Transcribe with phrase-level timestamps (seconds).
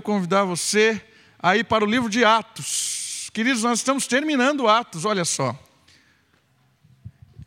[0.00, 1.00] convidar você
[1.38, 3.30] a ir para o livro de Atos.
[3.32, 5.58] Queridos, nós estamos terminando Atos, olha só.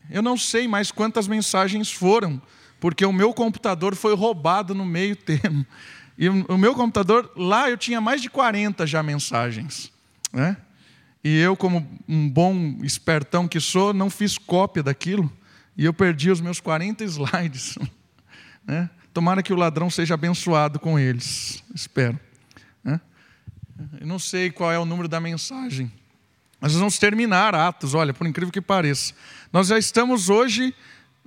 [0.10, 2.42] Eu não sei mais quantas mensagens foram,
[2.80, 5.66] porque o meu computador foi roubado no meio termo.
[6.18, 9.92] E o meu computador, lá eu tinha mais de 40 já mensagens.
[10.32, 10.56] Né?
[11.24, 15.32] E eu, como um bom espertão que sou, não fiz cópia daquilo.
[15.76, 17.78] E eu perdi os meus 40 slides.
[18.66, 18.90] Né?
[19.14, 21.62] Tomara que o ladrão seja abençoado com eles.
[21.76, 22.18] Espero.
[24.00, 25.92] Eu não sei qual é o número da mensagem.
[26.60, 29.14] Mas nós vamos terminar Atos, olha, por incrível que pareça.
[29.52, 30.74] Nós já estamos hoje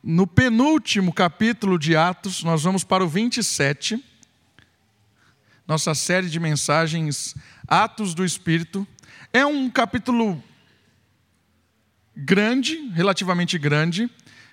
[0.03, 4.03] no penúltimo capítulo de Atos, nós vamos para o 27.
[5.67, 7.35] Nossa série de mensagens
[7.67, 8.87] Atos do Espírito.
[9.33, 10.43] É um capítulo
[12.17, 14.09] grande, relativamente grande,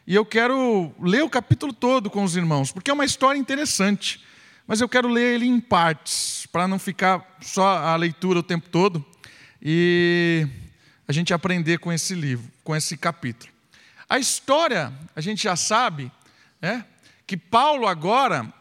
[0.06, 4.22] e eu quero ler o capítulo todo com os irmãos, porque é uma história interessante,
[4.68, 8.70] mas eu quero ler ele em partes, para não ficar só a leitura o tempo
[8.70, 9.06] todo
[9.62, 10.48] e
[11.08, 13.52] a gente aprender com esse livro, com esse capítulo.
[14.10, 16.12] A história, a gente já sabe,
[16.62, 16.84] é,
[17.26, 18.52] que Paulo agora,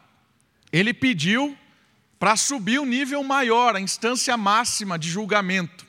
[0.73, 1.57] ele pediu
[2.19, 5.85] para subir o um nível maior, a instância máxima de julgamento.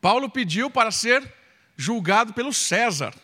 [0.00, 1.32] Paulo pediu para ser
[1.76, 3.14] julgado pelo César.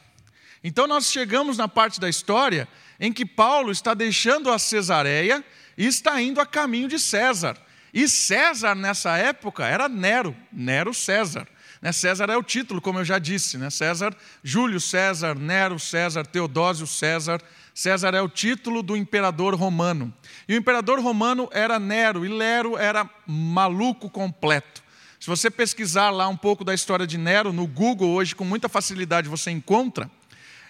[0.63, 5.45] Então nós chegamos na parte da história em que Paulo está deixando a Cesareia
[5.77, 7.57] e está indo a caminho de César.
[7.93, 11.47] E César, nessa época, era Nero, Nero César.
[11.81, 13.59] Né, César é o título, como eu já disse.
[13.59, 13.71] Né?
[13.71, 17.41] César, Júlio César, Nero César, Teodósio César.
[17.75, 20.13] César é o título do imperador romano.
[20.49, 24.83] E o imperador romano era Nero, e Nero era maluco completo.
[25.21, 28.69] Se você pesquisar lá um pouco da história de Nero no Google hoje, com muita
[28.69, 30.11] facilidade você encontra.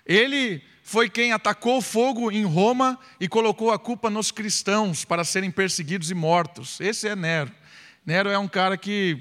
[0.07, 5.51] Ele foi quem atacou fogo em Roma e colocou a culpa nos cristãos para serem
[5.51, 6.79] perseguidos e mortos.
[6.79, 7.51] Esse é Nero.
[8.05, 9.19] Nero é um cara que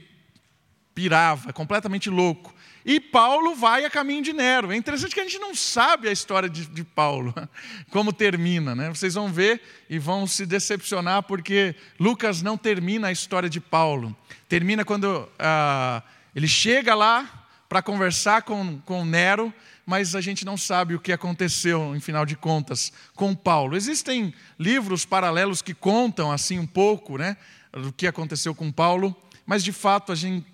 [0.94, 2.54] pirava, completamente louco.
[2.86, 4.74] E Paulo vai a caminho de Nero.
[4.74, 7.34] É interessante que a gente não sabe a história de, de Paulo,
[7.90, 8.76] como termina.
[8.76, 8.90] Né?
[8.90, 14.14] Vocês vão ver e vão se decepcionar, porque Lucas não termina a história de Paulo.
[14.50, 16.04] Termina quando ah,
[16.36, 19.52] ele chega lá para conversar com, com Nero,
[19.86, 23.76] mas a gente não sabe o que aconteceu, em final de contas, com Paulo.
[23.76, 27.36] Existem livros paralelos que contam assim um pouco né,
[27.72, 30.54] do que aconteceu com Paulo, mas de fato a gente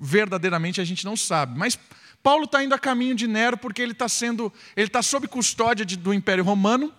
[0.00, 1.56] verdadeiramente a gente não sabe.
[1.58, 1.78] Mas
[2.22, 5.84] Paulo está indo a caminho de Nero porque ele está sendo, ele está sob custódia
[5.84, 6.92] de, do Império Romano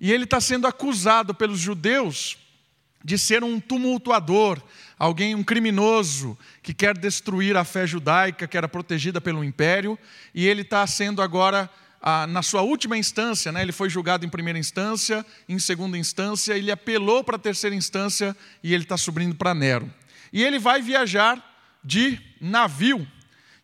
[0.00, 2.38] e ele está sendo acusado pelos judeus
[3.06, 4.60] de ser um tumultuador,
[4.98, 9.96] alguém, um criminoso que quer destruir a fé judaica que era protegida pelo Império
[10.34, 11.70] e ele está sendo agora
[12.02, 16.54] ah, na sua última instância, né, ele foi julgado em primeira instância, em segunda instância,
[16.54, 19.88] ele apelou para a terceira instância e ele está subindo para Nero.
[20.32, 21.40] E ele vai viajar
[21.84, 23.06] de navio.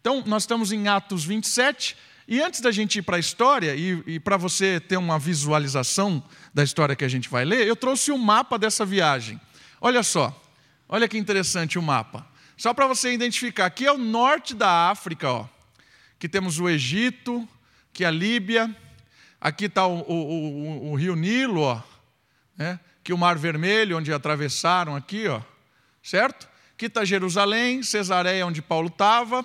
[0.01, 1.97] Então, nós estamos em Atos 27,
[2.33, 6.25] e antes da gente ir para a história, e, e para você ter uma visualização
[6.55, 9.39] da história que a gente vai ler, eu trouxe o um mapa dessa viagem.
[9.79, 10.35] Olha só,
[10.89, 12.27] olha que interessante o mapa.
[12.57, 15.47] Só para você identificar, aqui é o norte da África, ó.
[16.17, 17.47] Aqui temos o Egito,
[17.93, 18.75] aqui a Líbia,
[19.39, 21.83] aqui está o, o, o, o, rio Nilo, ó,
[22.57, 22.81] né?
[22.99, 25.43] aqui o Mar Vermelho, onde atravessaram aqui, ó,
[26.03, 26.49] certo?
[26.75, 29.45] Aqui está Jerusalém, Cesareia, onde Paulo estava.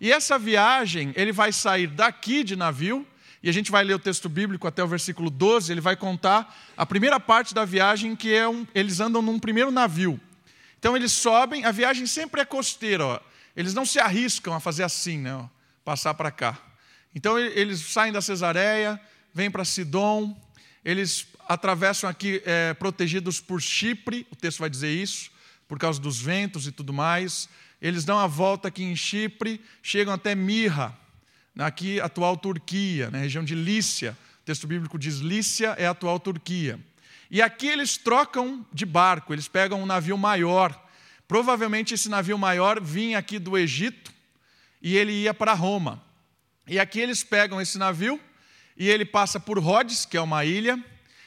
[0.00, 3.06] E essa viagem, ele vai sair daqui de navio,
[3.42, 6.54] e a gente vai ler o texto bíblico até o versículo 12, ele vai contar
[6.76, 10.20] a primeira parte da viagem, que é um, eles andam num primeiro navio.
[10.78, 13.20] Então eles sobem, a viagem sempre é costeira, ó.
[13.54, 15.46] eles não se arriscam a fazer assim, né, ó,
[15.84, 16.58] passar para cá.
[17.14, 19.00] Então eles saem da Cesareia,
[19.32, 20.36] vêm para Sidom,
[20.84, 25.30] eles atravessam aqui é, protegidos por Chipre, o texto vai dizer isso,
[25.68, 27.48] por causa dos ventos e tudo mais.
[27.80, 30.96] Eles dão a volta aqui em Chipre, chegam até Mirra,
[31.58, 34.16] aqui atual Turquia, na região de Lícia.
[34.42, 36.80] O texto bíblico diz Lícia é a atual Turquia.
[37.30, 40.80] E aqui eles trocam de barco, eles pegam um navio maior.
[41.26, 44.12] Provavelmente esse navio maior vinha aqui do Egito
[44.80, 46.02] e ele ia para Roma.
[46.66, 48.20] E aqui eles pegam esse navio
[48.76, 50.82] e ele passa por Rhodes, que é uma ilha,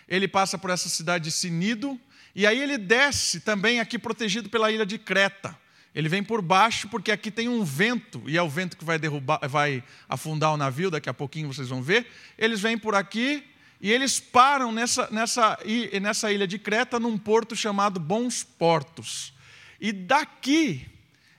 [0.07, 1.99] ele passa por essa cidade de Sinido,
[2.35, 5.57] e aí ele desce também aqui protegido pela ilha de Creta.
[5.99, 8.97] Ele vem por baixo porque aqui tem um vento, e é o vento que vai
[8.97, 12.07] derrubar, vai afundar o navio, daqui a pouquinho vocês vão ver.
[12.37, 13.43] Eles vêm por aqui
[13.81, 15.59] e eles param nessa, nessa,
[16.01, 19.33] nessa ilha de Creta, num porto chamado Bons Portos.
[19.77, 20.87] E daqui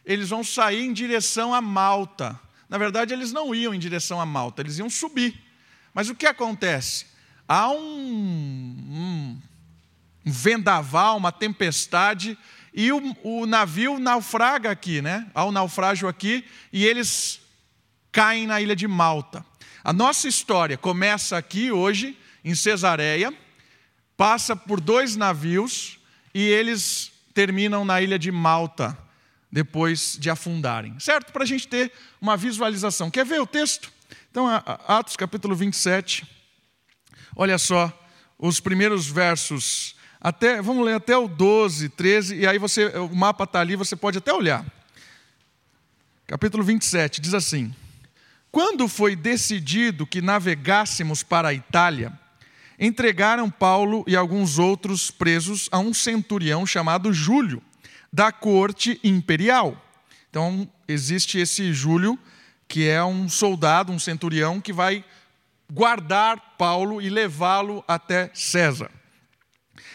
[0.05, 2.39] eles vão sair em direção a Malta.
[2.69, 5.43] Na verdade, eles não iam em direção a Malta, eles iam subir.
[5.95, 7.07] Mas o que acontece?
[7.49, 9.41] Há um, um
[10.25, 12.37] um vendaval, uma tempestade,
[12.73, 15.27] e o, o navio naufraga aqui, né?
[15.35, 17.41] Há um naufrágio aqui e eles
[18.13, 19.45] caem na ilha de Malta.
[19.83, 23.35] A nossa história começa aqui hoje, em Cesareia,
[24.17, 25.99] passa por dois navios
[26.35, 28.97] e eles terminam na ilha de Malta,
[29.51, 30.99] depois de afundarem.
[31.01, 31.33] Certo?
[31.33, 33.11] Para a gente ter uma visualização.
[33.11, 33.91] Quer ver o texto?
[34.31, 34.47] Então,
[34.87, 36.25] Atos capítulo 27.
[37.35, 37.93] Olha só,
[38.39, 43.45] os primeiros versos, até, vamos ler até o 12, 13, e aí você, o mapa
[43.45, 44.67] está ali, você pode até olhar.
[46.27, 47.75] Capítulo 27 diz assim:
[48.53, 52.13] Quando foi decidido que navegássemos para a Itália,
[52.79, 57.63] entregaram Paulo e alguns outros presos a um centurião chamado Júlio,
[58.13, 59.83] da corte imperial.
[60.29, 62.19] Então, existe esse Júlio,
[62.69, 65.03] que é um soldado, um centurião, que vai
[65.73, 69.00] guardar Paulo e levá-lo até César.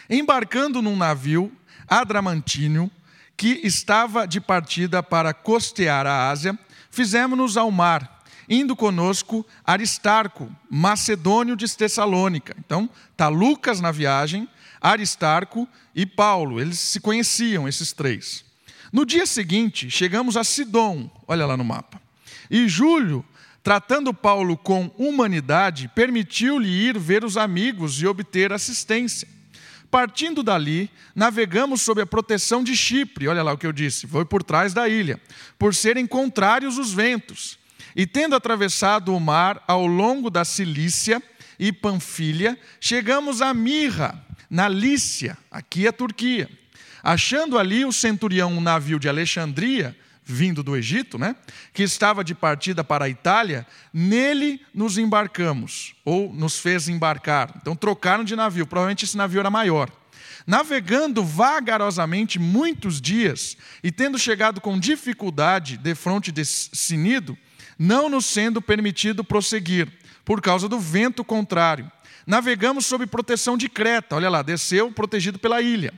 [0.08, 1.52] Embarcando num navio
[1.88, 2.90] adramantínio,
[3.36, 6.58] que estava de partida para costear a Ásia,
[6.90, 8.16] fizemos-nos ao mar
[8.48, 12.54] indo conosco Aristarco, macedônio de Tessalônica.
[12.58, 14.48] Então, está Lucas na viagem,
[14.80, 18.44] Aristarco e Paulo, eles se conheciam, esses três.
[18.92, 22.00] No dia seguinte, chegamos a Sidom, olha lá no mapa.
[22.50, 23.24] E Júlio,
[23.62, 29.28] tratando Paulo com humanidade, permitiu-lhe ir ver os amigos e obter assistência.
[29.90, 34.24] Partindo dali, navegamos sob a proteção de Chipre, olha lá o que eu disse, foi
[34.24, 35.20] por trás da ilha,
[35.58, 37.58] por serem contrários os ventos.
[37.94, 41.22] E tendo atravessado o mar ao longo da Cilícia
[41.58, 46.48] e Panfilha, chegamos a Mirra, na Lícia, aqui a Turquia.
[47.02, 49.96] Achando ali o centurião um navio de Alexandria,
[50.28, 51.36] vindo do Egito, né,
[51.72, 53.64] que estava de partida para a Itália,
[53.94, 57.54] nele nos embarcamos, ou nos fez embarcar.
[57.56, 59.88] Então trocaram de navio, provavelmente esse navio era maior.
[60.44, 67.38] Navegando vagarosamente muitos dias e tendo chegado com dificuldade de fronte de Sinido,
[67.78, 69.88] não nos sendo permitido prosseguir,
[70.24, 71.90] por causa do vento contrário.
[72.26, 75.94] Navegamos sob proteção de Creta, olha lá, desceu protegido pela ilha,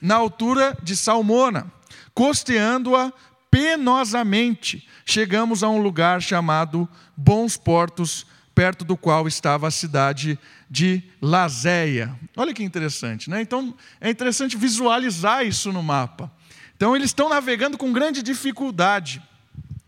[0.00, 1.66] na altura de Salmona,
[2.14, 3.12] costeando-a
[3.52, 10.36] penosamente, chegamos a um lugar chamado Bons Portos, perto do qual estava a cidade
[10.68, 12.18] de Lazéia.
[12.36, 13.40] Olha que interessante, né?
[13.40, 16.32] Então é interessante visualizar isso no mapa.
[16.76, 19.22] Então eles estão navegando com grande dificuldade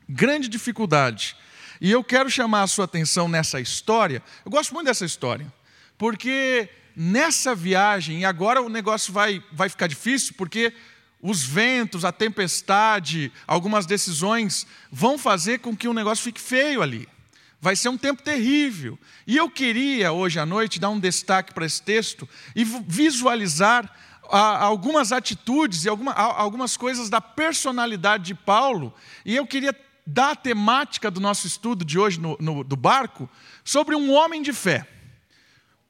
[0.09, 1.37] grande dificuldade.
[1.81, 4.23] E eu quero chamar a sua atenção nessa história.
[4.45, 5.53] Eu gosto muito dessa história,
[5.99, 10.73] porque nessa viagem, e agora o negócio vai, vai ficar difícil, porque
[11.27, 17.09] os ventos, a tempestade, algumas decisões vão fazer com que o negócio fique feio ali.
[17.63, 18.99] Vai ser um tempo terrível.
[19.27, 23.91] E eu queria, hoje à noite, dar um destaque para esse texto e visualizar
[24.29, 28.93] algumas atitudes e algumas coisas da personalidade de Paulo.
[29.25, 29.75] E eu queria
[30.07, 33.31] da temática do nosso estudo de hoje no, no, do barco
[33.65, 34.87] sobre um homem de fé.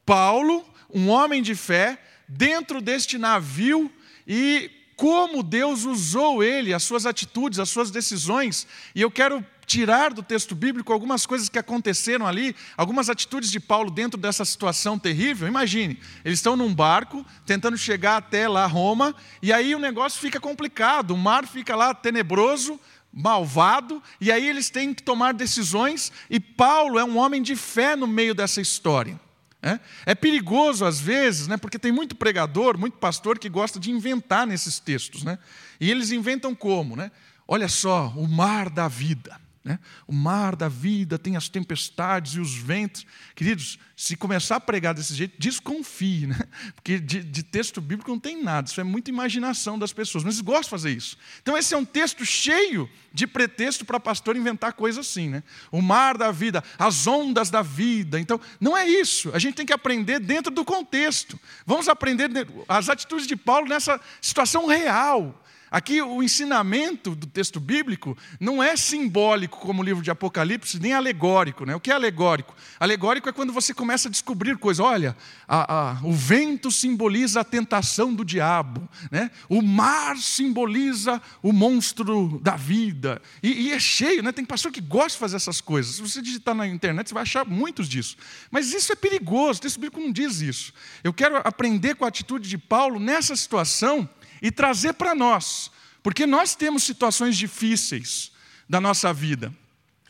[0.06, 3.90] Paulo, um homem de fé, dentro deste navio
[4.24, 8.66] e como Deus usou ele, as suas atitudes, as suas decisões.
[8.94, 13.58] E eu quero tirar do texto bíblico algumas coisas que aconteceram ali, algumas atitudes de
[13.58, 15.48] Paulo dentro dessa situação terrível.
[15.48, 20.38] Imagine, eles estão num barco tentando chegar até lá Roma, e aí o negócio fica
[20.38, 22.78] complicado, o mar fica lá tenebroso,
[23.12, 27.96] malvado, e aí eles têm que tomar decisões, e Paulo é um homem de fé
[27.96, 29.18] no meio dessa história.
[29.64, 33.90] É, é perigoso às vezes, né, porque tem muito pregador, muito pastor que gosta de
[33.90, 35.24] inventar nesses textos.
[35.24, 35.38] Né?
[35.80, 36.94] E eles inventam como?
[36.94, 37.10] Né?
[37.48, 39.40] Olha só, o mar da vida.
[39.64, 39.78] Né?
[40.06, 43.06] O mar da vida tem as tempestades e os ventos.
[43.34, 46.38] Queridos, se começar a pregar desse jeito, desconfie, né?
[46.74, 50.34] porque de, de, texto bíblico não tem nada, isso é muita imaginação das pessoas, mas
[50.34, 51.16] eles gostam de fazer isso.
[51.40, 55.30] Então, esse é um texto cheio de pretexto para pastor inventar coisas assim.
[55.30, 55.42] Né?
[55.72, 58.20] O mar da vida, as ondas da vida.
[58.20, 61.40] Então, não é isso, a gente tem que aprender dentro do contexto.
[61.64, 65.40] Vamos aprender as atitudes de Paulo nessa situação real.
[65.70, 70.92] Aqui o ensinamento do texto bíblico não é simbólico como o livro de Apocalipse, nem
[70.92, 71.64] alegórico.
[71.64, 71.74] Né?
[71.74, 72.54] O que é alegórico?
[72.78, 74.84] Alegórico é quando você começa a descobrir coisas.
[74.84, 75.16] Olha,
[75.48, 79.30] a, a, o vento simboliza a tentação do diabo, né?
[79.48, 83.20] o mar simboliza o monstro da vida.
[83.42, 84.32] E, e é cheio, né?
[84.32, 85.96] tem pastor que gosta de fazer essas coisas.
[85.96, 88.16] Se você digitar na internet, você vai achar muitos disso.
[88.50, 90.72] Mas isso é perigoso, o texto bíblico não diz isso.
[91.02, 94.08] Eu quero aprender com a atitude de Paulo nessa situação
[94.44, 95.70] e trazer para nós,
[96.02, 98.30] porque nós temos situações difíceis
[98.68, 99.50] da nossa vida.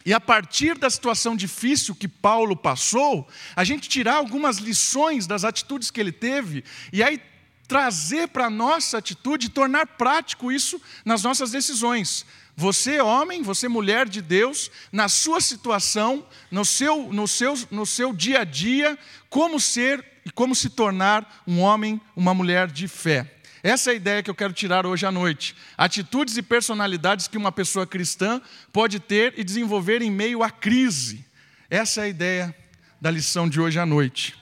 [0.05, 5.45] E a partir da situação difícil que Paulo passou, a gente tirar algumas lições das
[5.45, 7.23] atitudes que ele teve, e aí
[7.69, 12.27] trazer para a nossa atitude, tornar prático isso nas nossas decisões.
[12.57, 18.13] Você, homem, você, mulher de Deus, na sua situação, no seu, no seu, no seu
[18.13, 18.99] dia a dia,
[19.31, 23.34] como ser e como se tornar um homem, uma mulher de fé.
[23.65, 25.57] Essa é a ideia que eu quero tirar hoje à noite.
[25.75, 28.39] Atitudes e personalidades que uma pessoa cristã
[28.71, 31.25] pode ter e desenvolver em meio à crise.
[31.71, 32.55] Essa é a ideia
[33.01, 34.35] da lição de hoje à noite.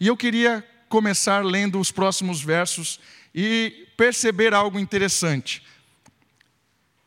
[0.00, 2.98] E eu queria começar lendo os próximos versos
[3.34, 5.62] e perceber algo interessante.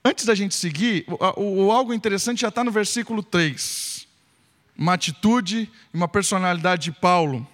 [0.06, 4.08] Antes da gente seguir, o, o algo interessante já está no versículo 3.
[4.78, 7.48] Uma atitude e uma personalidade de Paulo.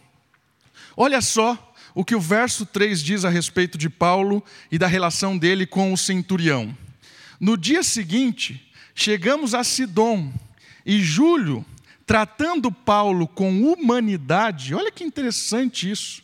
[0.97, 5.37] Olha só o que o verso 3 diz a respeito de Paulo e da relação
[5.37, 6.75] dele com o centurião.
[7.39, 10.33] No dia seguinte, chegamos a Sidom,
[10.85, 11.65] e Júlio,
[12.05, 16.23] tratando Paulo com humanidade, olha que interessante isso,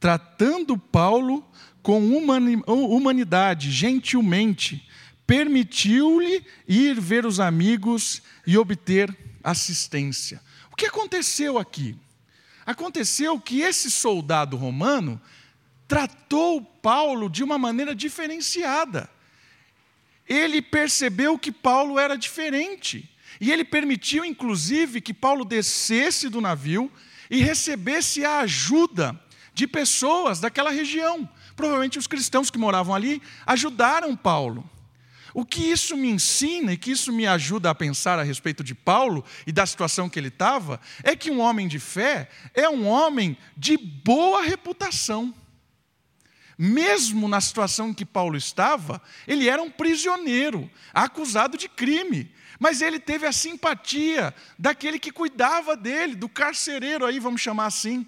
[0.00, 1.44] tratando Paulo
[1.82, 2.00] com
[2.66, 4.86] humanidade, gentilmente,
[5.26, 10.40] permitiu-lhe ir ver os amigos e obter assistência.
[10.72, 11.94] O que aconteceu aqui?
[12.68, 15.18] Aconteceu que esse soldado romano
[15.88, 19.08] tratou Paulo de uma maneira diferenciada.
[20.28, 23.10] Ele percebeu que Paulo era diferente.
[23.40, 26.92] E ele permitiu, inclusive, que Paulo descesse do navio
[27.30, 29.18] e recebesse a ajuda
[29.54, 31.26] de pessoas daquela região.
[31.56, 34.68] Provavelmente os cristãos que moravam ali ajudaram Paulo.
[35.34, 38.74] O que isso me ensina e que isso me ajuda a pensar a respeito de
[38.74, 42.86] Paulo e da situação que ele estava, é que um homem de fé é um
[42.86, 45.34] homem de boa reputação.
[46.58, 52.32] Mesmo na situação em que Paulo estava, ele era um prisioneiro, acusado de crime.
[52.58, 58.04] Mas ele teve a simpatia daquele que cuidava dele, do carcereiro aí, vamos chamar assim.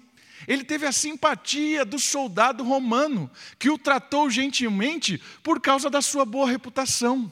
[0.47, 3.29] Ele teve a simpatia do soldado romano,
[3.59, 7.31] que o tratou gentilmente por causa da sua boa reputação.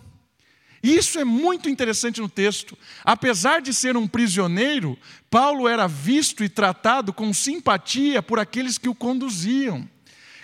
[0.81, 2.77] Isso é muito interessante no texto.
[3.03, 4.97] Apesar de ser um prisioneiro,
[5.29, 9.87] Paulo era visto e tratado com simpatia por aqueles que o conduziam.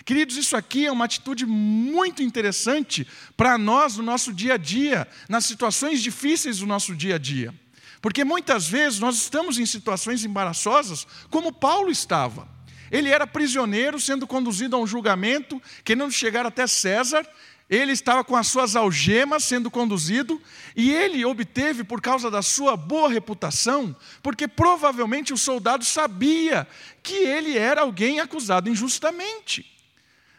[0.04, 3.06] Queridos, isso aqui é uma atitude muito interessante
[3.36, 7.52] para nós no nosso dia a dia, nas situações difíceis do nosso dia a dia.
[8.00, 12.55] Porque muitas vezes nós estamos em situações embaraçosas, como Paulo estava.
[12.90, 17.26] Ele era prisioneiro, sendo conduzido a um julgamento, querendo chegar até César.
[17.68, 20.40] Ele estava com as suas algemas sendo conduzido,
[20.76, 26.66] e ele obteve, por causa da sua boa reputação, porque provavelmente o soldado sabia
[27.02, 29.66] que ele era alguém acusado injustamente.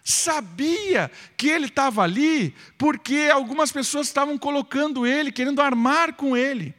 [0.09, 6.73] Sabia que ele estava ali porque algumas pessoas estavam colocando ele, querendo armar com ele.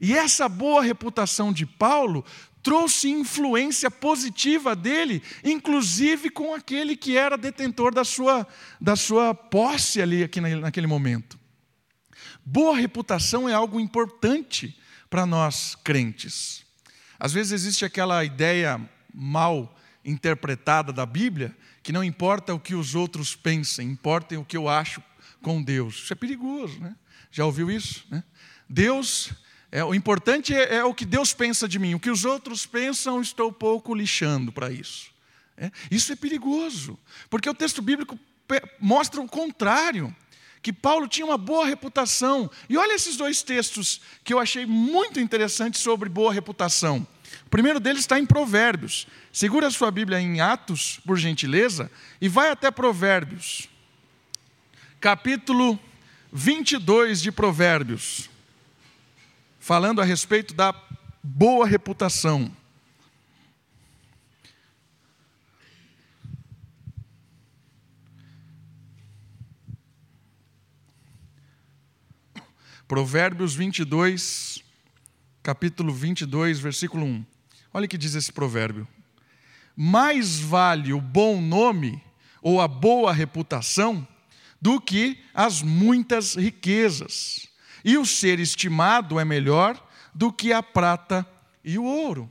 [0.00, 2.24] E essa boa reputação de Paulo
[2.62, 8.46] trouxe influência positiva dele, inclusive com aquele que era detentor da sua,
[8.80, 11.38] da sua posse ali aqui naquele momento.
[12.44, 14.78] Boa reputação é algo importante
[15.10, 16.64] para nós crentes.
[17.18, 18.80] Às vezes existe aquela ideia
[19.12, 24.56] mal interpretada da Bíblia, que não importa o que os outros pensem, importa o que
[24.56, 25.02] eu acho
[25.42, 26.02] com Deus.
[26.04, 26.94] Isso é perigoso, né?
[27.30, 28.06] Já ouviu isso?
[28.10, 28.22] Né?
[28.68, 29.32] Deus
[29.70, 31.94] é, o importante é, é, o que Deus pensa de mim.
[31.94, 35.10] O que os outros pensam, estou pouco lixando para isso.
[35.56, 36.98] É, isso é perigoso,
[37.28, 38.18] porque o texto bíblico
[38.80, 40.14] mostra o contrário.
[40.60, 42.50] Que Paulo tinha uma boa reputação.
[42.68, 47.06] E olha esses dois textos que eu achei muito interessantes sobre boa reputação.
[47.46, 49.06] O primeiro deles está em Provérbios.
[49.32, 53.68] Segura a sua Bíblia em Atos, por gentileza, e vai até Provérbios.
[55.00, 55.78] Capítulo
[56.32, 58.27] 22 de Provérbios
[59.68, 60.74] falando a respeito da
[61.22, 62.50] boa reputação.
[72.88, 74.64] Provérbios 22,
[75.42, 77.26] capítulo 22, versículo 1.
[77.74, 78.88] Olha o que diz esse provérbio.
[79.76, 82.02] Mais vale o bom nome
[82.40, 84.08] ou a boa reputação
[84.58, 87.48] do que as muitas riquezas
[87.88, 89.82] e o ser estimado é melhor
[90.14, 91.26] do que a prata
[91.64, 92.28] e o ouro.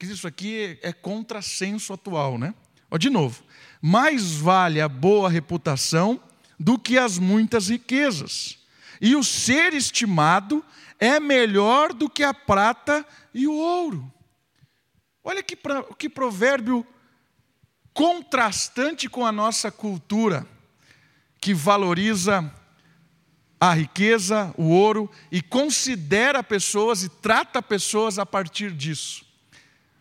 [0.00, 2.54] Isso aqui é contrassenso atual, né?
[2.90, 3.44] Ó, de novo,
[3.82, 6.18] mais vale a boa reputação
[6.58, 8.58] do que as muitas riquezas.
[9.02, 10.64] E o ser estimado
[10.98, 14.10] é melhor do que a prata e o ouro.
[15.22, 15.58] Olha que,
[15.98, 16.86] que provérbio
[17.92, 20.46] contrastante com a nossa cultura,
[21.38, 22.50] que valoriza
[23.62, 29.24] a riqueza, o ouro, e considera pessoas e trata pessoas a partir disso.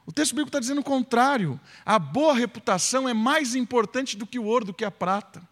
[0.04, 1.62] O texto bíblico está dizendo o contrário.
[1.86, 5.48] A boa reputação é mais importante do que o ouro, do que a prata.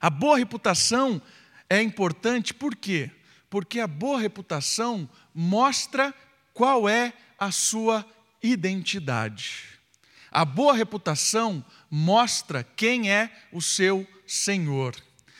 [0.00, 1.22] A boa reputação
[1.70, 3.08] é importante por quê?
[3.48, 6.12] Porque a boa reputação mostra
[6.52, 8.04] qual é a sua
[8.42, 9.78] identidade.
[10.32, 14.96] A boa reputação mostra quem é o seu Senhor.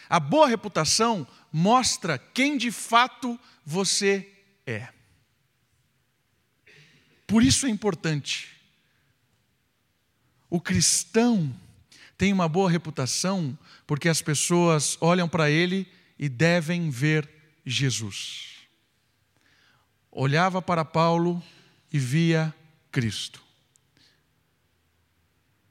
[0.08, 4.28] A boa reputação mostra quem de fato você
[4.66, 4.88] é.
[7.28, 8.50] Por isso é importante.
[10.50, 11.54] O cristão
[12.18, 13.56] tem uma boa reputação
[13.86, 15.86] porque as pessoas olham para ele
[16.18, 17.30] e devem ver
[17.64, 18.56] Jesus.
[20.10, 21.40] Olhava para Paulo
[21.92, 22.52] e via
[22.90, 23.40] Cristo.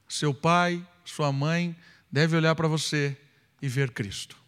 [0.08, 1.75] Seu pai, sua mãe
[2.10, 3.18] deve olhar para você
[3.62, 4.43] e ver Cristo.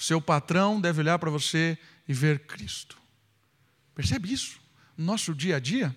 [0.00, 1.76] Seu patrão deve olhar para você
[2.08, 2.96] e ver Cristo.
[3.94, 4.58] Percebe isso
[4.96, 5.94] no nosso dia a dia?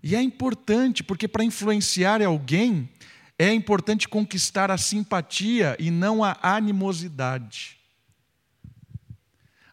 [0.00, 2.88] E é importante, porque para influenciar alguém,
[3.36, 7.76] é importante conquistar a simpatia e não a animosidade.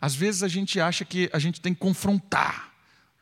[0.02, 2.74] Às vezes a gente acha que a gente tem que confrontar,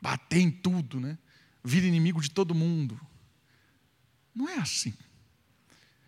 [0.01, 1.17] bater em tudo, né?
[1.61, 2.97] vir inimigo de todo mundo.
[4.33, 4.93] Não é assim.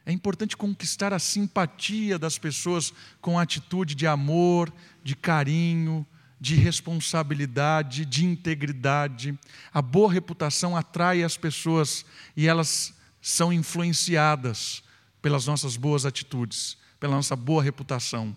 [0.07, 4.73] É importante conquistar a simpatia das pessoas com atitude de amor,
[5.03, 6.07] de carinho,
[6.39, 9.37] de responsabilidade, de integridade.
[9.73, 12.05] A boa reputação atrai as pessoas
[12.37, 14.81] e elas são influenciadas
[15.21, 18.33] pelas nossas boas atitudes, pela nossa boa reputação.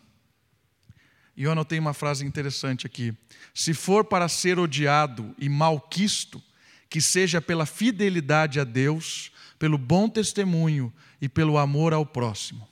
[1.37, 3.15] E eu anotei uma frase interessante aqui:
[3.55, 6.43] se for para ser odiado e malquisto,
[6.89, 9.31] que seja pela fidelidade a Deus,
[9.61, 10.91] pelo bom testemunho
[11.21, 12.67] e pelo amor ao próximo.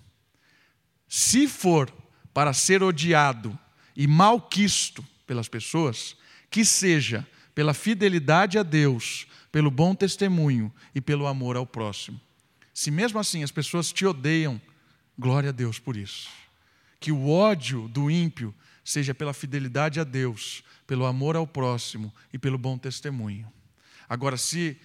[1.06, 1.92] Se for
[2.32, 3.56] para ser odiado
[3.94, 6.16] e malquisto pelas pessoas,
[6.50, 12.18] que seja pela fidelidade a Deus, pelo bom testemunho e pelo amor ao próximo.
[12.72, 14.58] Se mesmo assim as pessoas te odeiam,
[15.18, 16.30] glória a Deus por isso.
[16.98, 22.38] Que o ódio do ímpio seja pela fidelidade a Deus, pelo amor ao próximo e
[22.38, 23.46] pelo bom testemunho.
[24.08, 24.80] Agora, se,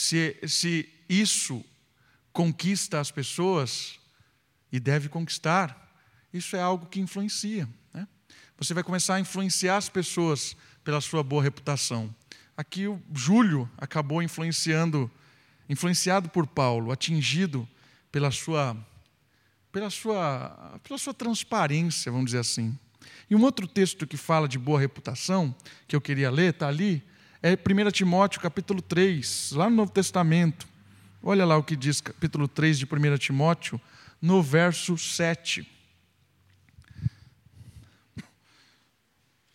[0.00, 1.62] se, se isso
[2.32, 4.00] conquista as pessoas,
[4.72, 5.94] e deve conquistar,
[6.32, 7.68] isso é algo que influencia.
[7.92, 8.08] Né?
[8.56, 12.14] Você vai começar a influenciar as pessoas pela sua boa reputação.
[12.56, 15.10] Aqui o Júlio acabou influenciando,
[15.68, 17.68] influenciado por Paulo, atingido
[18.10, 18.76] pela sua,
[19.70, 22.78] pela sua, pela sua transparência, vamos dizer assim.
[23.28, 25.54] E um outro texto que fala de boa reputação,
[25.86, 27.02] que eu queria ler, está ali,
[27.42, 30.68] é 1 Timóteo capítulo 3, lá no Novo Testamento.
[31.22, 33.80] Olha lá o que diz capítulo 3 de 1 Timóteo,
[34.20, 35.66] no verso 7.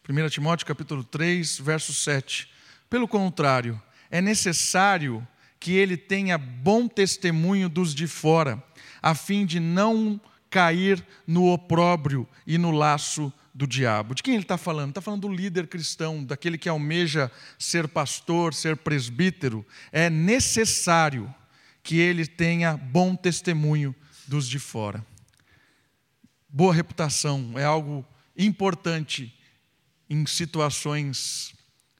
[0.07, 2.49] 1 Timóteo capítulo 3, verso 7.
[2.89, 5.25] Pelo contrário, é necessário
[5.59, 8.63] que ele tenha bom testemunho dos de fora,
[9.01, 10.19] a fim de não
[10.49, 14.13] cair no opróbrio e no laço do diabo.
[14.13, 14.89] De quem ele está falando?
[14.89, 19.65] Está falando do líder cristão, daquele que almeja ser pastor, ser presbítero.
[19.93, 21.33] É necessário
[21.81, 23.95] que ele tenha bom testemunho
[24.27, 25.05] dos de fora.
[26.49, 28.05] Boa reputação é algo
[28.37, 29.33] importante
[30.09, 31.53] em situações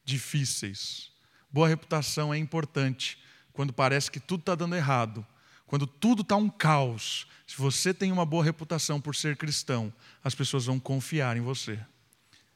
[0.03, 1.09] difíceis.
[1.49, 3.17] Boa reputação é importante
[3.53, 5.25] quando parece que tudo está dando errado,
[5.67, 9.91] quando tudo está um caos, se você tem uma boa reputação por ser cristão,
[10.23, 11.79] as pessoas vão confiar em você,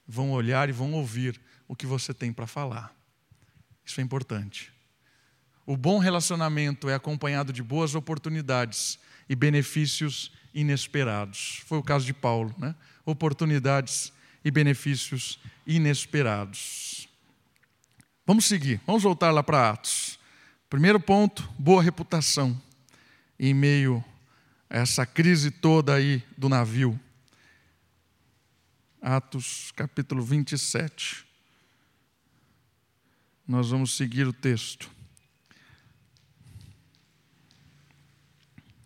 [0.08, 2.94] vão olhar e vão ouvir o que você tem para falar.
[3.86, 4.72] Isso é importante.
[5.66, 11.62] O bom relacionamento é acompanhado de boas oportunidades e benefícios inesperados.
[11.66, 12.76] Foi o caso de Paulo, né?
[13.06, 14.12] Oportunidades
[14.44, 17.08] e benefícios inesperados.
[18.26, 20.20] Vamos seguir, vamos voltar lá para Atos.
[20.70, 22.60] Primeiro ponto, boa reputação
[23.40, 24.04] em meio
[24.70, 27.00] essa crise toda aí do navio.
[29.02, 31.26] Atos capítulo 27.
[33.48, 34.92] Nós vamos seguir o texto.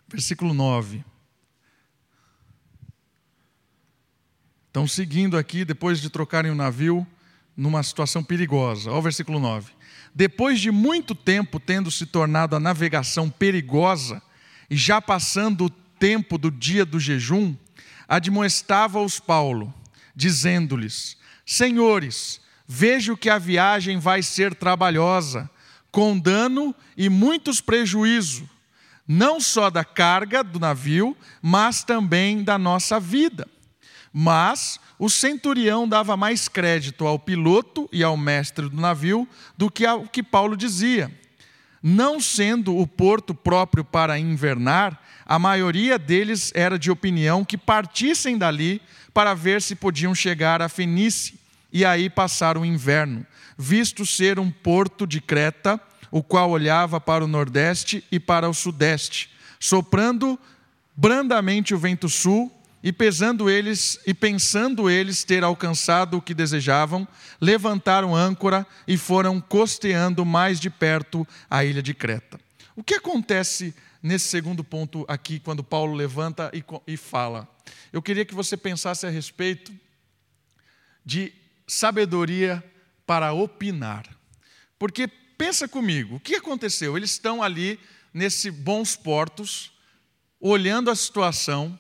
[0.08, 1.04] Versículo 9.
[4.68, 7.06] Estão seguindo aqui, depois de trocarem o navio,
[7.58, 8.90] numa situação perigosa.
[8.90, 9.72] Olha o versículo 9.
[10.16, 14.22] Depois de muito tempo tendo se tornado a navegação perigosa,
[14.74, 17.56] e já passando o tempo do dia do jejum,
[18.08, 19.72] admoestava-os Paulo,
[20.16, 25.48] dizendo-lhes: Senhores, vejo que a viagem vai ser trabalhosa,
[25.92, 28.48] com dano e muitos prejuízos,
[29.08, 33.48] não só da carga do navio, mas também da nossa vida.
[34.12, 39.86] Mas o centurião dava mais crédito ao piloto e ao mestre do navio do que
[39.86, 41.12] ao que Paulo dizia.
[41.86, 48.38] Não sendo o porto próprio para invernar, a maioria deles era de opinião que partissem
[48.38, 48.82] dali
[49.14, 51.36] para ver se podiam chegar a Fenícia
[51.74, 53.26] e aí passar o inverno,
[53.58, 55.78] visto ser um porto de Creta,
[56.10, 60.40] o qual olhava para o nordeste e para o sudeste, soprando
[60.96, 62.50] brandamente o vento sul,
[62.84, 67.08] e pesando eles e pensando eles ter alcançado o que desejavam,
[67.40, 72.38] levantaram âncora e foram costeando mais de perto a ilha de Creta.
[72.76, 77.48] O que acontece nesse segundo ponto aqui, quando Paulo levanta e, e fala?
[77.94, 79.72] Eu queria que você pensasse a respeito
[81.06, 81.32] de
[81.66, 82.62] sabedoria
[83.06, 84.06] para opinar.
[84.78, 86.98] Porque pensa comigo, o que aconteceu?
[86.98, 87.80] Eles estão ali
[88.14, 89.72] nesse bons portos,
[90.40, 91.80] olhando a situação,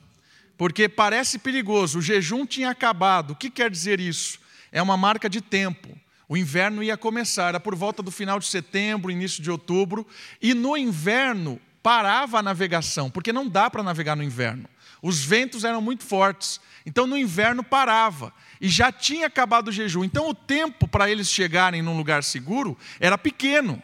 [0.63, 1.99] porque parece perigoso.
[1.99, 3.32] O jejum tinha acabado.
[3.32, 4.39] O que quer dizer isso?
[4.71, 5.89] É uma marca de tempo.
[6.26, 10.08] O inverno ia começar, era por volta do final de setembro, início de outubro,
[10.41, 14.69] e no inverno parava a navegação, porque não dá para navegar no inverno.
[15.02, 20.06] Os ventos eram muito fortes, então no inverno parava, e já tinha acabado o jejum.
[20.06, 23.84] Então o tempo para eles chegarem num lugar seguro era pequeno.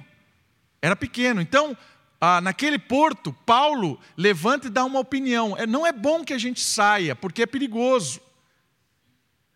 [0.82, 1.42] Era pequeno.
[1.42, 1.76] Então
[2.22, 5.58] ah, naquele porto, Paulo levanta e dá uma opinião.
[5.58, 8.20] É, não é bom que a gente saia, porque é perigoso.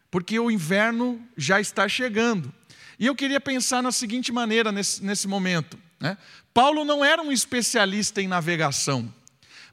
[0.09, 2.53] Porque o inverno já está chegando.
[2.97, 5.77] E eu queria pensar na seguinte maneira nesse, nesse momento.
[5.99, 6.17] Né?
[6.53, 9.13] Paulo não era um especialista em navegação,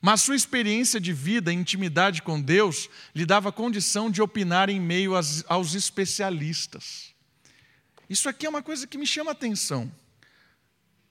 [0.00, 5.14] mas sua experiência de vida, intimidade com Deus, lhe dava condição de opinar em meio
[5.14, 7.14] aos, aos especialistas.
[8.08, 9.92] Isso aqui é uma coisa que me chama a atenção.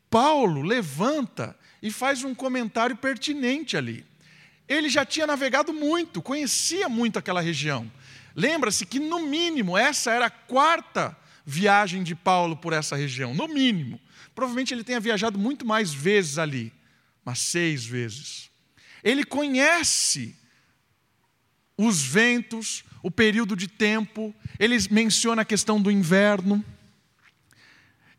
[0.10, 4.06] Paulo levanta e faz um comentário pertinente ali.
[4.68, 7.92] Ele já tinha navegado muito, conhecia muito aquela região.
[8.36, 13.48] Lembra-se que, no mínimo, essa era a quarta viagem de Paulo por essa região, no
[13.48, 14.00] mínimo.
[14.36, 16.72] Provavelmente ele tenha viajado muito mais vezes ali,
[17.26, 18.50] mas seis vezes.
[19.04, 20.36] Ele conhece
[21.76, 26.64] os ventos, o período de tempo, ele menciona a questão do inverno.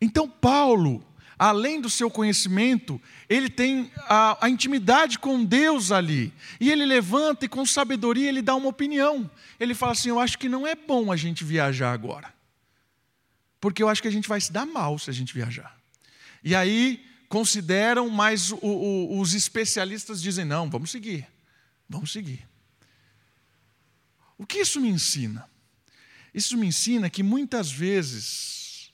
[0.00, 1.06] Então, Paulo
[1.40, 6.30] além do seu conhecimento, ele tem a, a, intimidade com Deus ali.
[6.60, 9.28] E ele levanta e, com sabedoria, ele dá uma opinião.
[9.58, 12.30] Ele fala assim: Eu acho que não é bom a gente viajar agora.
[13.58, 15.74] Porque eu acho que a gente vai se dar mal se a gente viajar.
[16.44, 21.26] E aí consideram, mas o, o, os especialistas dizem: Não, vamos seguir.
[21.88, 22.46] Vamos seguir.
[24.36, 25.48] O que isso me ensina?
[26.34, 28.92] Isso me ensina que muitas vezes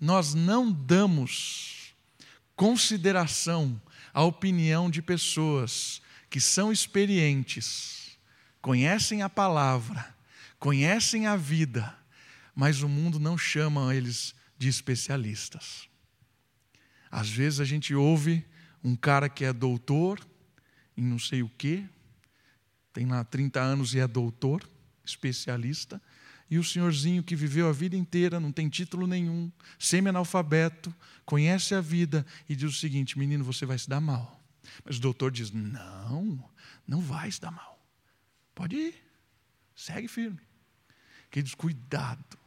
[0.00, 1.67] nós não damos
[2.58, 3.80] consideração
[4.12, 8.18] a opinião de pessoas que são experientes,
[8.60, 10.12] conhecem a palavra,
[10.58, 11.96] conhecem a vida,
[12.56, 15.88] mas o mundo não chama eles de especialistas.
[17.08, 18.44] Às vezes a gente ouve
[18.82, 20.18] um cara que é doutor
[20.96, 21.84] em não sei o quê,
[22.92, 24.68] tem lá 30 anos e é doutor,
[25.04, 26.02] especialista,
[26.50, 31.80] e o senhorzinho que viveu a vida inteira, não tem título nenhum, semi-analfabeto, conhece a
[31.80, 34.42] vida e diz o seguinte: menino, você vai se dar mal.
[34.84, 36.42] Mas o doutor diz: não,
[36.86, 37.78] não vai se dar mal.
[38.54, 38.94] Pode ir,
[39.76, 40.40] segue firme.
[41.30, 42.38] Queridos, cuidado.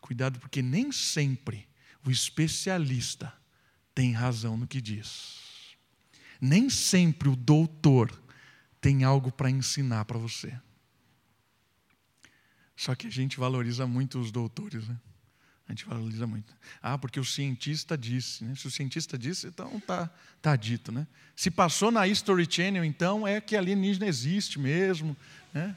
[0.00, 1.68] Cuidado, porque nem sempre
[2.04, 3.32] o especialista
[3.94, 5.76] tem razão no que diz.
[6.40, 8.10] Nem sempre o doutor
[8.80, 10.58] tem algo para ensinar para você.
[12.80, 14.96] Só que a gente valoriza muito os doutores, né?
[15.68, 16.50] A gente valoriza muito.
[16.82, 18.54] Ah, porque o cientista disse, né?
[18.56, 20.08] Se o cientista disse, então tá,
[20.40, 21.06] tá dito, né?
[21.36, 25.14] Se passou na History Channel, então é que alienígena existe mesmo,
[25.52, 25.76] né?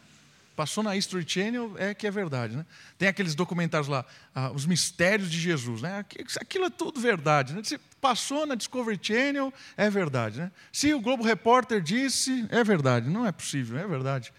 [0.55, 2.65] Passou na History Channel, é que é verdade, né?
[2.97, 6.05] Tem aqueles documentários lá, ah, os mistérios de Jesus, né?
[6.39, 7.61] Aquilo é tudo verdade, né?
[7.65, 10.53] Se passou na Discovery Channel, é verdade, né?
[10.71, 13.09] Se o Globo Repórter disse, é verdade.
[13.09, 14.31] Não é possível, é verdade.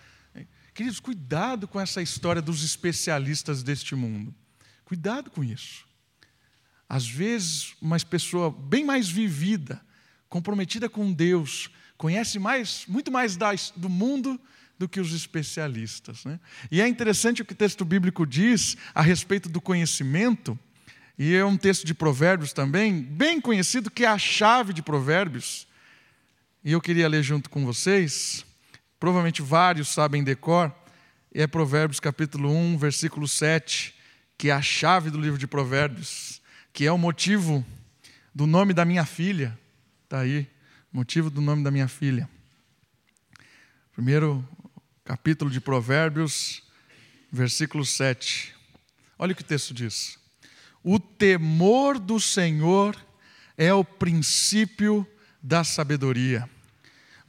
[0.75, 4.35] Queridos, cuidado com essa história dos especialistas deste mundo.
[4.85, 5.87] Cuidado com isso.
[6.89, 9.81] Às vezes, uma pessoa bem mais vivida,
[10.29, 13.37] comprometida com Deus, conhece mais, muito mais
[13.77, 14.39] do mundo
[14.77, 16.25] do que os especialistas.
[16.25, 16.41] Né?
[16.73, 20.59] E é interessante o que o texto bíblico diz a respeito do conhecimento,
[21.17, 25.69] e é um texto de Provérbios também, bem conhecido, que é a chave de Provérbios.
[26.65, 28.45] E eu queria ler junto com vocês
[29.05, 30.75] provavelmente vários sabem decor,
[31.31, 33.95] é Provérbios capítulo 1, versículo 7,
[34.39, 36.41] que é a chave do livro de Provérbios,
[36.73, 37.63] que é o motivo
[38.35, 39.59] do nome da minha filha.
[40.05, 40.51] Está aí,
[40.91, 42.27] motivo do nome da minha filha.
[43.93, 44.43] Primeiro
[45.05, 46.63] capítulo de Provérbios,
[47.31, 48.55] versículo 7.
[49.19, 50.19] Olha o que o texto diz.
[50.83, 52.97] O temor do Senhor
[53.59, 55.07] é o princípio
[55.43, 56.49] da sabedoria,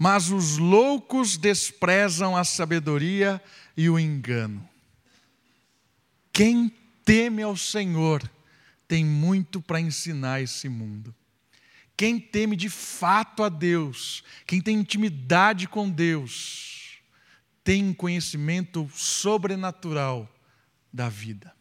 [0.06, 3.42] mas os loucos desprezam a sabedoria
[3.76, 4.70] e o engano.
[6.32, 6.72] Quem
[7.04, 8.22] teme ao Senhor
[8.88, 11.12] tem muito para ensinar esse mundo.
[11.98, 17.00] Quem teme de fato a Deus, quem tem intimidade com Deus,
[17.64, 20.32] tem conhecimento sobrenatural
[20.94, 21.52] da vida.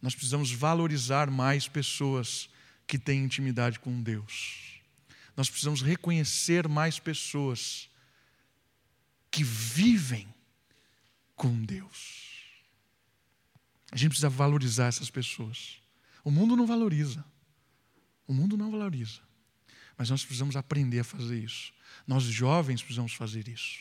[0.00, 2.48] Nós precisamos valorizar mais pessoas
[2.86, 4.65] que têm intimidade com Deus.
[5.36, 7.90] Nós precisamos reconhecer mais pessoas
[9.30, 10.32] que vivem
[11.34, 12.26] com Deus.
[13.92, 15.78] A gente precisa valorizar essas pessoas.
[16.24, 17.24] O mundo não valoriza.
[18.26, 19.20] O mundo não valoriza.
[19.96, 21.72] Mas nós precisamos aprender a fazer isso.
[22.06, 23.80] Nós jovens precisamos fazer isso.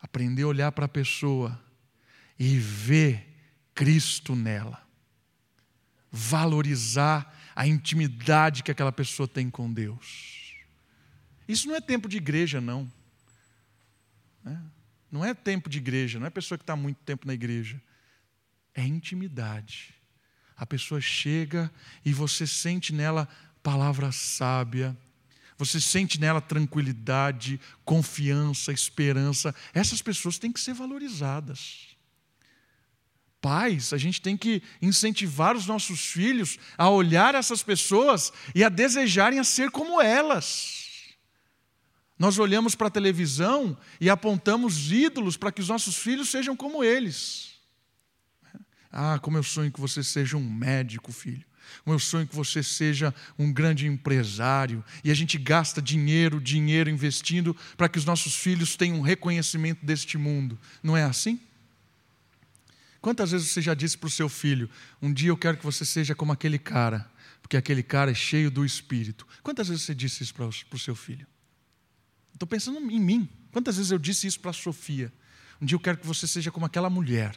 [0.00, 1.62] Aprender a olhar para a pessoa
[2.38, 3.26] e ver
[3.74, 4.82] Cristo nela.
[6.10, 10.54] Valorizar a intimidade que aquela pessoa tem com Deus.
[11.48, 12.88] Isso não é tempo de igreja, não.
[14.44, 14.62] Né?
[15.10, 17.82] Não é tempo de igreja, não é pessoa que está muito tempo na igreja.
[18.72, 19.92] É intimidade.
[20.56, 21.68] A pessoa chega
[22.04, 23.28] e você sente nela
[23.60, 24.96] palavra sábia,
[25.56, 29.52] você sente nela tranquilidade, confiança, esperança.
[29.74, 31.97] Essas pessoas têm que ser valorizadas.
[33.40, 38.68] Pais, a gente tem que incentivar os nossos filhos a olhar essas pessoas e a
[38.68, 40.78] desejarem a ser como elas.
[42.18, 46.82] Nós olhamos para a televisão e apontamos ídolos para que os nossos filhos sejam como
[46.82, 47.52] eles.
[48.90, 51.44] Ah, como eu sonho que você seja um médico, filho.
[51.84, 54.84] Como eu sonho que você seja um grande empresário.
[55.04, 59.86] E a gente gasta dinheiro, dinheiro investindo para que os nossos filhos tenham um reconhecimento
[59.86, 60.58] deste mundo.
[60.82, 61.38] Não é assim?
[63.00, 64.68] Quantas vezes você já disse para o seu filho:
[65.00, 68.50] Um dia eu quero que você seja como aquele cara, porque aquele cara é cheio
[68.50, 69.26] do espírito?
[69.42, 71.26] Quantas vezes você disse isso para o seu filho?
[72.32, 73.28] Estou pensando em mim.
[73.52, 75.12] Quantas vezes eu disse isso para a Sofia?
[75.60, 77.34] Um dia eu quero que você seja como aquela mulher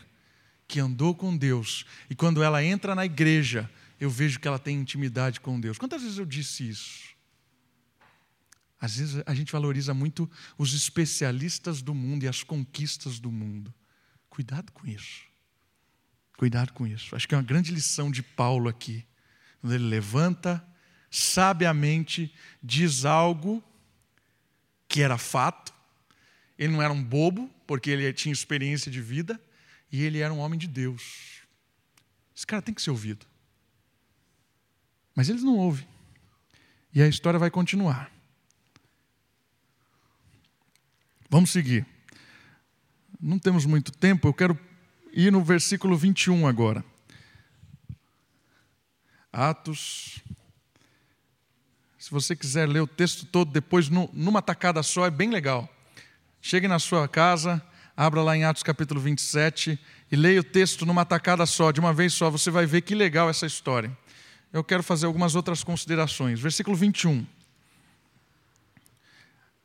[0.67, 3.69] que andou com Deus e quando ela entra na igreja,
[3.99, 5.77] eu vejo que ela tem intimidade com Deus.
[5.77, 7.11] Quantas vezes eu disse isso?
[8.79, 13.73] Às vezes a gente valoriza muito os especialistas do mundo e as conquistas do mundo.
[14.29, 15.30] Cuidado com isso.
[16.41, 17.15] Cuidado com isso.
[17.15, 19.05] Acho que é uma grande lição de Paulo aqui.
[19.59, 20.67] Quando ele levanta,
[21.07, 23.63] sabiamente, diz algo
[24.87, 25.71] que era fato.
[26.57, 29.39] Ele não era um bobo, porque ele tinha experiência de vida,
[29.91, 31.43] e ele era um homem de Deus.
[32.35, 33.23] Esse cara tem que ser ouvido.
[35.13, 35.87] Mas eles não ouvem.
[36.91, 38.11] E a história vai continuar.
[41.29, 41.85] Vamos seguir.
[43.21, 44.70] Não temos muito tempo, eu quero
[45.13, 46.83] e no versículo 21 agora.
[49.31, 50.19] Atos.
[51.97, 55.69] Se você quiser ler o texto todo depois, numa tacada só, é bem legal.
[56.41, 57.61] Chegue na sua casa,
[57.95, 59.79] abra lá em Atos capítulo 27
[60.11, 62.29] e leia o texto numa tacada só, de uma vez só.
[62.29, 63.95] Você vai ver que legal essa história.
[64.51, 66.39] Eu quero fazer algumas outras considerações.
[66.39, 67.25] Versículo 21.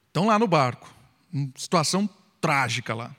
[0.09, 0.93] Estão lá no barco,
[1.57, 2.09] situação
[2.41, 3.15] trágica lá.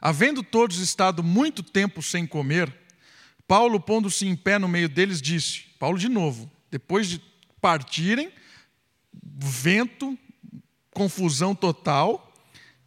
[0.00, 2.72] Havendo todos estado muito tempo sem comer,
[3.46, 7.20] Paulo, pondo-se em pé no meio deles, disse: Paulo, de novo, depois de
[7.60, 8.32] partirem,
[9.12, 10.18] vento,
[10.94, 12.32] confusão total.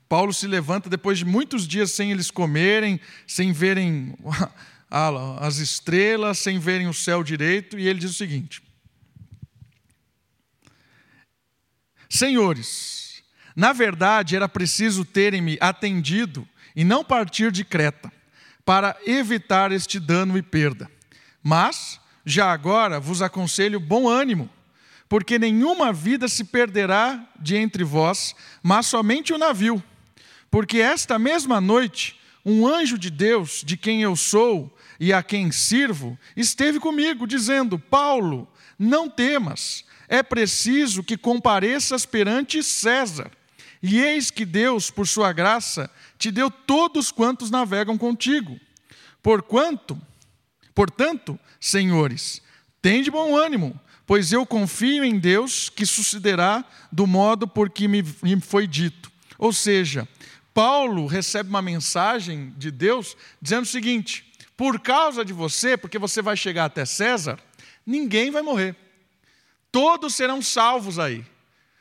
[0.08, 4.16] Paulo se levanta depois de muitos dias sem eles comerem, sem verem
[5.40, 8.64] as estrelas, sem verem o céu direito, e ele diz o seguinte:
[12.10, 13.24] Senhores,
[13.56, 18.12] na verdade era preciso terem-me atendido e não partir de Creta,
[18.66, 20.90] para evitar este dano e perda.
[21.42, 24.50] Mas, já agora, vos aconselho bom ânimo,
[25.10, 28.34] porque nenhuma vida se perderá de entre vós,
[28.64, 29.84] mas somente o navio.
[30.50, 35.52] Porque esta mesma noite, um anjo de Deus, de quem eu sou e a quem
[35.52, 38.48] sirvo, esteve comigo, dizendo: Paulo,
[38.80, 43.32] não temas, é preciso que compareças perante César.
[43.82, 45.92] E eis que Deus, por sua graça,
[46.24, 48.58] te deu todos quantos navegam contigo.
[49.22, 50.02] Porquanto,
[50.74, 52.42] portanto, senhores,
[52.82, 58.02] tende bom ânimo, pois eu confio em Deus que sucederá do modo por que me
[58.40, 59.12] foi dito.
[59.38, 60.08] Ou seja,
[60.54, 66.22] Paulo recebe uma mensagem de Deus dizendo o seguinte: por causa de você, porque você
[66.22, 67.38] vai chegar até César,
[67.86, 68.78] ninguém vai morrer.
[69.70, 71.26] Todos serão salvos aí.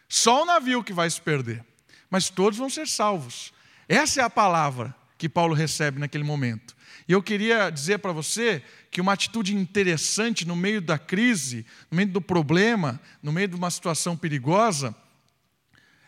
[0.09, 1.65] Só o navio que vai se perder.
[2.11, 3.53] Mas todos vão ser salvos.
[3.93, 6.75] Essa é a palavra que Paulo recebe naquele momento.
[7.07, 11.97] E eu queria dizer para você que uma atitude interessante no meio da crise, no
[11.97, 14.97] meio do problema, no meio de uma situação perigosa,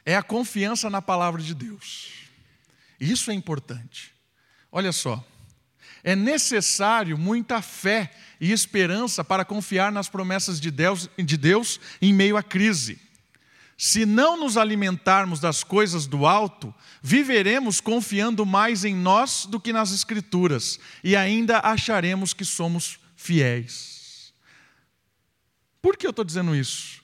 [0.03, 2.11] é a confiança na palavra de Deus.
[2.99, 4.15] Isso é importante.
[4.73, 5.23] Olha só,
[6.03, 12.15] é necessário muita fé e esperança para confiar nas promessas de Deus, de Deus em
[12.15, 12.99] meio à crise.
[13.77, 19.73] Se não nos alimentarmos das coisas do alto, viveremos confiando mais em nós do que
[19.73, 24.33] nas Escrituras e ainda acharemos que somos fiéis.
[25.83, 27.03] Por que eu estou dizendo isso?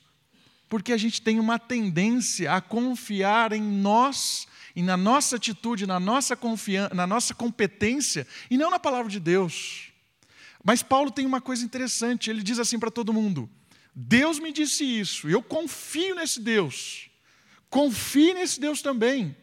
[0.69, 5.99] Porque a gente tem uma tendência a confiar em nós e na nossa atitude, na
[5.99, 9.89] nossa confiança, na nossa competência e não na palavra de Deus.
[10.65, 13.51] Mas Paulo tem uma coisa interessante, ele diz assim para todo mundo:
[13.95, 17.11] Deus me disse isso, eu confio nesse Deus.
[17.69, 19.37] Confie nesse Deus também.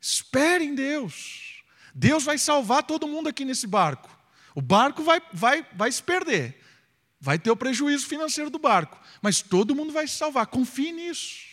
[0.00, 1.62] Espere em Deus.
[1.94, 4.08] Deus vai salvar todo mundo aqui nesse barco.
[4.54, 6.60] O barco vai, vai, vai se perder.
[7.20, 9.00] Vai ter o prejuízo financeiro do barco.
[9.20, 10.46] Mas todo mundo vai se salvar.
[10.46, 11.48] Confie nisso.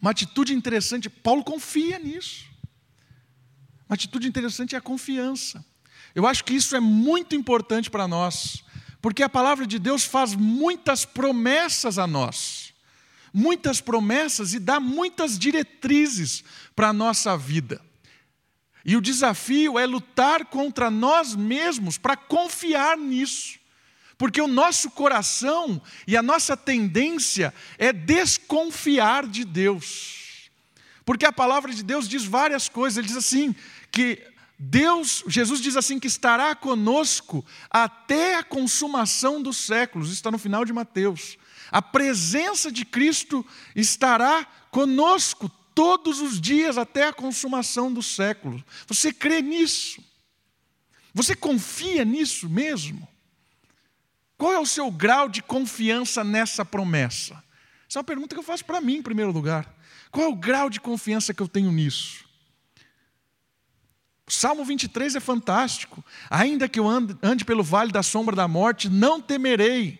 [0.00, 2.46] Uma atitude interessante, Paulo confia nisso.
[3.88, 5.64] Uma atitude interessante é a confiança.
[6.14, 8.62] Eu acho que isso é muito importante para nós.
[9.00, 12.74] Porque a palavra de Deus faz muitas promessas a nós,
[13.32, 16.42] muitas promessas e dá muitas diretrizes
[16.74, 17.80] para a nossa vida.
[18.84, 23.58] E o desafio é lutar contra nós mesmos para confiar nisso.
[24.16, 30.50] Porque o nosso coração e a nossa tendência é desconfiar de Deus.
[31.04, 33.54] Porque a palavra de Deus diz várias coisas, ele diz assim:
[33.92, 34.20] que
[34.58, 40.64] Deus, Jesus diz assim que estará conosco até a consumação dos séculos, está no final
[40.64, 41.38] de Mateus.
[41.70, 48.62] A presença de Cristo estará conosco todos os dias até a consumação dos séculos.
[48.88, 50.02] Você crê nisso?
[51.14, 53.06] Você confia nisso mesmo?
[54.36, 57.42] Qual é o seu grau de confiança nessa promessa?
[57.88, 59.72] Essa é uma pergunta que eu faço para mim, em primeiro lugar.
[60.10, 62.27] Qual é o grau de confiança que eu tenho nisso?
[64.28, 66.04] Salmo 23 é fantástico.
[66.28, 69.98] Ainda que eu ande, ande pelo vale da sombra da morte, não temerei,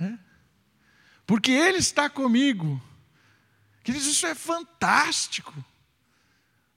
[0.00, 0.18] né?
[1.26, 2.82] porque Ele está comigo.
[3.84, 5.52] Queridos, isso é fantástico.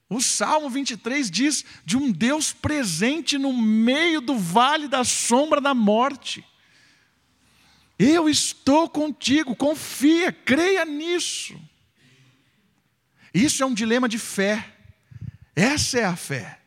[0.09, 5.73] O Salmo 23 diz de um Deus presente no meio do vale da sombra da
[5.73, 6.45] morte.
[7.97, 11.59] Eu estou contigo, confia, creia nisso.
[13.33, 14.73] Isso é um dilema de fé.
[15.55, 16.59] Essa é a fé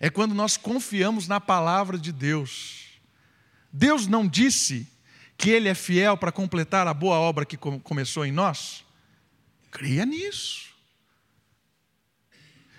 [0.00, 2.86] é quando nós confiamos na palavra de Deus.
[3.70, 4.88] Deus não disse
[5.36, 8.82] que Ele é fiel para completar a boa obra que começou em nós?
[9.70, 10.70] Creia nisso.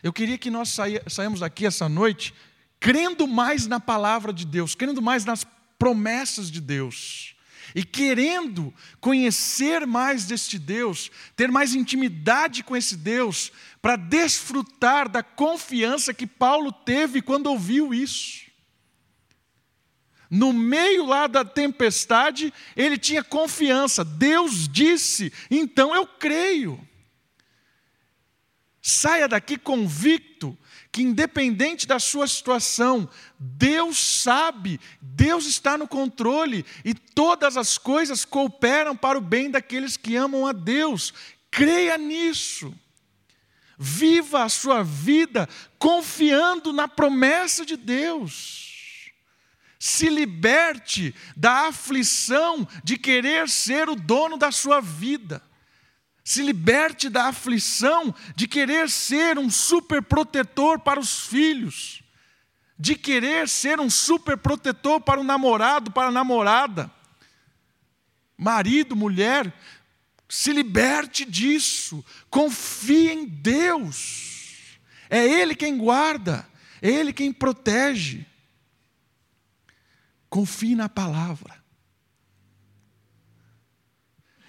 [0.02, 0.76] Eu queria que nós
[1.08, 2.34] saímos daqui essa noite
[2.80, 5.46] crendo mais na palavra de Deus, crendo mais nas
[5.78, 7.36] promessas de Deus.
[7.74, 13.52] E querendo conhecer mais deste Deus, ter mais intimidade com esse Deus,
[13.82, 18.52] para desfrutar da confiança que Paulo teve quando ouviu isso.
[20.30, 24.06] No meio lá da tempestade, ele tinha confiança.
[24.06, 26.80] Deus disse, então eu creio.
[28.82, 30.58] Saia daqui convicto
[30.92, 38.24] que, independente da sua situação, Deus sabe, Deus está no controle e todas as coisas
[38.24, 41.14] cooperam para o bem daqueles que amam a Deus.
[41.50, 42.74] Creia nisso.
[43.84, 49.12] Viva a sua vida confiando na promessa de Deus.
[49.80, 55.42] Se liberte da aflição de querer ser o dono da sua vida.
[56.24, 62.04] Se liberte da aflição de querer ser um super protetor para os filhos,
[62.78, 66.92] de querer ser um super protetor para o namorado, para a namorada.
[68.38, 69.52] Marido, mulher,
[70.32, 72.04] se liberte disso.
[72.30, 74.80] Confie em Deus.
[75.10, 76.48] É Ele quem guarda,
[76.82, 78.26] é Ele quem protege.
[80.30, 81.62] Confie na palavra.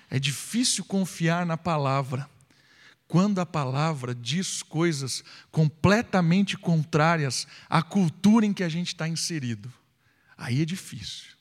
[0.08, 2.30] É difícil confiar na palavra
[3.08, 9.72] quando a palavra diz coisas completamente contrárias à cultura em que a gente está inserido.
[10.38, 11.31] Aí é difícil.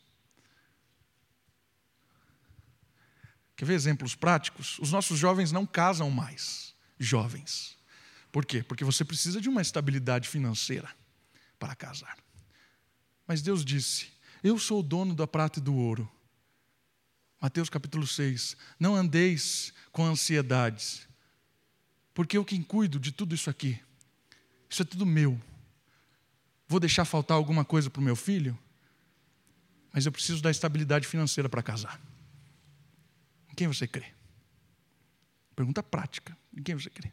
[3.61, 4.79] Quer ver exemplos práticos?
[4.79, 6.73] Os nossos jovens não casam mais.
[6.97, 7.77] Jovens.
[8.31, 8.63] Por quê?
[8.63, 10.89] Porque você precisa de uma estabilidade financeira
[11.59, 12.17] para casar.
[13.27, 14.07] Mas Deus disse:
[14.41, 16.11] Eu sou o dono da prata e do ouro.
[17.39, 18.57] Mateus capítulo 6.
[18.79, 21.07] Não andeis com ansiedades.
[22.15, 23.79] porque eu quem cuido de tudo isso aqui.
[24.67, 25.39] Isso é tudo meu.
[26.67, 28.57] Vou deixar faltar alguma coisa para o meu filho?
[29.93, 32.01] Mas eu preciso da estabilidade financeira para casar.
[33.51, 34.13] Em quem você crê?
[35.55, 36.37] Pergunta prática.
[36.57, 37.11] Em quem você crê?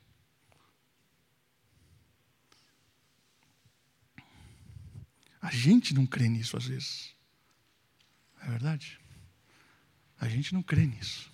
[5.41, 7.14] A gente não crê nisso às vezes.
[8.41, 9.01] É verdade?
[10.20, 11.32] A gente não crê nisso.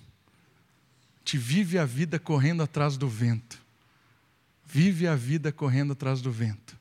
[1.18, 3.62] Gente vive a vida correndo atrás do vento.
[4.64, 6.78] Vive a vida correndo atrás do vento.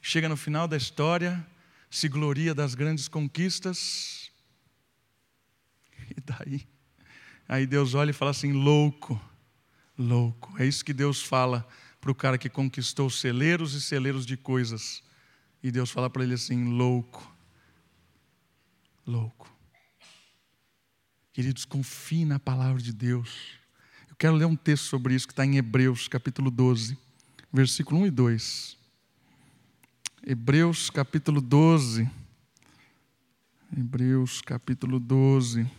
[0.00, 1.46] Chega no final da história,
[1.90, 4.30] se gloria das grandes conquistas.
[6.16, 6.66] E daí?
[7.48, 9.18] Aí Deus olha e fala assim: louco,
[9.96, 10.54] louco.
[10.58, 11.66] É isso que Deus fala
[11.98, 15.02] para o cara que conquistou celeiros e celeiros de coisas.
[15.62, 17.34] E Deus fala para ele assim: louco,
[19.06, 19.50] louco.
[21.32, 23.52] Queridos, confie na palavra de Deus.
[24.10, 26.98] Eu quero ler um texto sobre isso que está em Hebreus, capítulo 12,
[27.50, 28.76] versículo 1 e 2.
[30.26, 32.10] Hebreus, capítulo 12.
[33.74, 35.70] Hebreus, capítulo 12.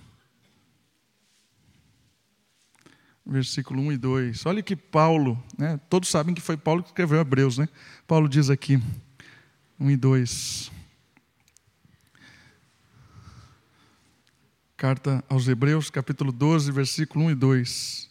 [3.25, 4.45] Versículo 1 e 2.
[4.45, 5.79] Olha que Paulo, né?
[5.89, 7.69] todos sabem que foi Paulo que escreveu Hebreus, né?
[8.07, 8.81] Paulo diz aqui,
[9.79, 10.71] 1 e 2.
[14.75, 18.09] Carta aos Hebreus, capítulo 12, versículo 1 e 2.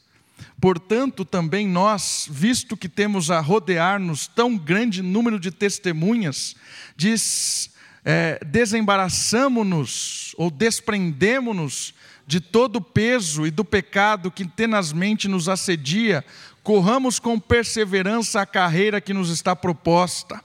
[0.61, 6.57] Portanto, também nós, visto que temos a rodear-nos tão grande número de testemunhas,
[6.97, 7.71] diz,
[8.05, 11.95] é, desembaraçamo-nos ou desprendemo-nos
[12.29, 16.25] de todo o peso e do pecado que tenazmente nos assedia,
[16.63, 20.41] corramos com perseverança a carreira que nos está proposta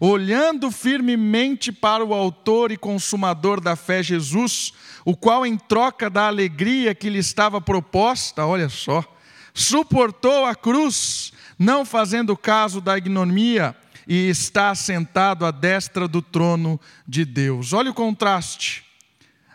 [0.00, 4.72] olhando firmemente para o Autor e Consumador da fé, Jesus,
[5.04, 9.04] o qual, em troca da alegria que lhe estava proposta, olha só,
[9.52, 13.76] suportou a cruz, não fazendo caso da ignomia,
[14.06, 17.72] e está sentado à destra do trono de Deus.
[17.72, 18.87] Olha o contraste.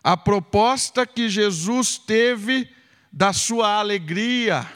[0.04, 2.70] A proposta que Jesus teve
[3.12, 4.70] da sua alegria,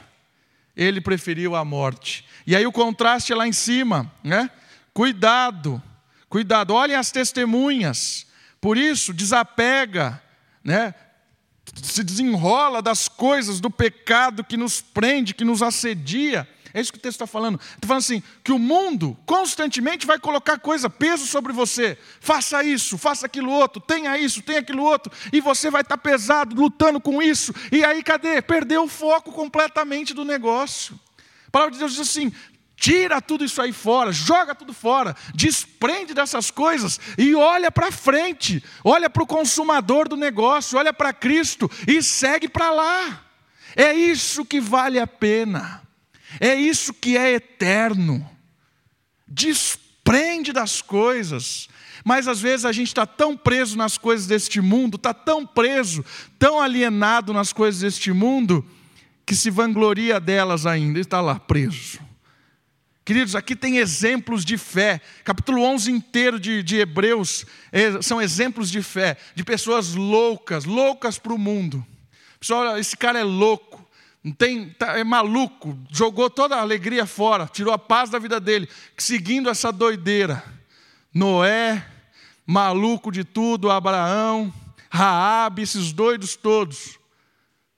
[0.76, 2.26] ele preferiu a morte.
[2.46, 4.50] E aí o contraste é lá em cima, né?
[4.94, 5.82] Cuidado,
[6.30, 8.26] cuidado, olhem as testemunhas.
[8.62, 10.22] Por isso, desapega,
[10.64, 10.94] né?
[11.82, 16.48] se desenrola das coisas, do pecado que nos prende, que nos assedia.
[16.74, 17.60] É isso que o texto está falando.
[17.60, 21.98] Está falando assim: que o mundo constantemente vai colocar coisa, peso sobre você.
[22.20, 25.12] Faça isso, faça aquilo outro, tenha isso, tenha aquilo outro.
[25.32, 27.54] E você vai estar pesado, lutando com isso.
[27.72, 28.42] E aí, cadê?
[28.42, 31.00] Perdeu o foco completamente do negócio.
[31.48, 32.32] A palavra de Deus diz assim:
[32.78, 38.64] Tira tudo isso aí fora, joga tudo fora, desprende dessas coisas e olha para frente,
[38.84, 43.24] olha para o consumador do negócio, olha para Cristo e segue para lá.
[43.76, 45.82] É isso que vale a pena,
[46.40, 48.28] é isso que é eterno.
[49.28, 51.68] Desprende das coisas,
[52.04, 56.06] mas às vezes a gente está tão preso nas coisas deste mundo, está tão preso,
[56.40, 58.66] tão alienado nas coisas deste mundo,
[59.26, 62.00] que se vangloria delas ainda, está lá preso.
[63.08, 65.00] Queridos, aqui tem exemplos de fé.
[65.24, 71.18] Capítulo 11 inteiro de, de Hebreus é, são exemplos de fé, de pessoas loucas, loucas
[71.18, 71.86] para o mundo.
[72.38, 73.87] Pessoal, esse cara é louco,
[74.38, 78.68] tem, tá, é maluco, jogou toda a alegria fora, tirou a paz da vida dele,
[78.98, 80.44] seguindo essa doideira.
[81.14, 81.86] Noé,
[82.46, 84.54] maluco de tudo, Abraão,
[84.90, 87.00] Raabe, esses doidos todos,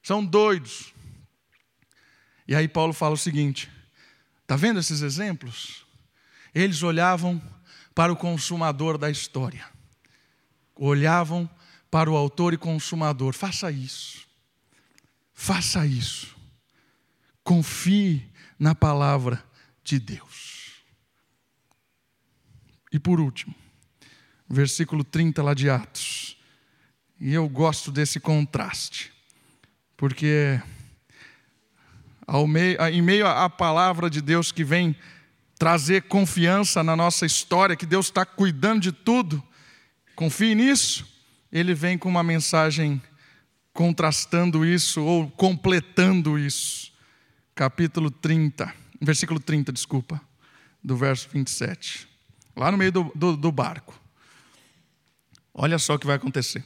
[0.02, 0.94] são doidos.
[2.48, 3.70] E aí Paulo fala o seguinte:
[4.42, 5.86] Está vendo esses exemplos?
[6.54, 7.42] Eles olhavam
[7.94, 9.68] para o consumador da história,
[10.76, 11.48] olhavam
[11.92, 13.34] para o autor e consumador.
[13.34, 14.28] Faça isso,
[15.40, 16.36] faça isso,
[17.46, 18.30] confie
[18.60, 19.42] na palavra
[19.82, 20.84] de Deus.
[22.92, 23.56] E por último,
[24.50, 26.38] versículo 30 lá de Atos.
[27.22, 29.14] E eu gosto desse contraste,
[29.96, 30.62] porque
[32.46, 34.94] meio, em meio à palavra de Deus que vem
[35.58, 39.42] trazer confiança na nossa história, que Deus está cuidando de tudo,
[40.18, 41.08] confie nisso.
[41.50, 43.02] Ele vem com uma mensagem
[43.80, 46.92] contrastando isso ou completando isso.
[47.56, 50.20] Capítulo 30, versículo 30, desculpa,
[50.84, 52.06] do verso 27.
[52.58, 53.98] Lá no meio do, do, do barco.
[55.54, 56.62] Olha só o que vai acontecer.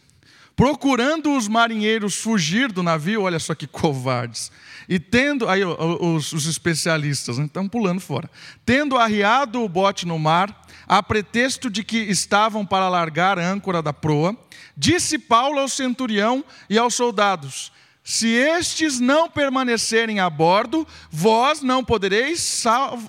[0.56, 4.52] Procurando os marinheiros fugir do navio, olha só que covardes.
[4.90, 8.28] E tendo, aí os, os especialistas né, estão pulando fora.
[8.66, 13.82] Tendo arriado o bote no mar, a pretexto de que estavam para largar a âncora
[13.82, 14.38] da proa,
[14.76, 17.72] disse Paulo ao centurião e aos soldados:
[18.04, 22.42] se estes não permanecerem a bordo, vós não podereis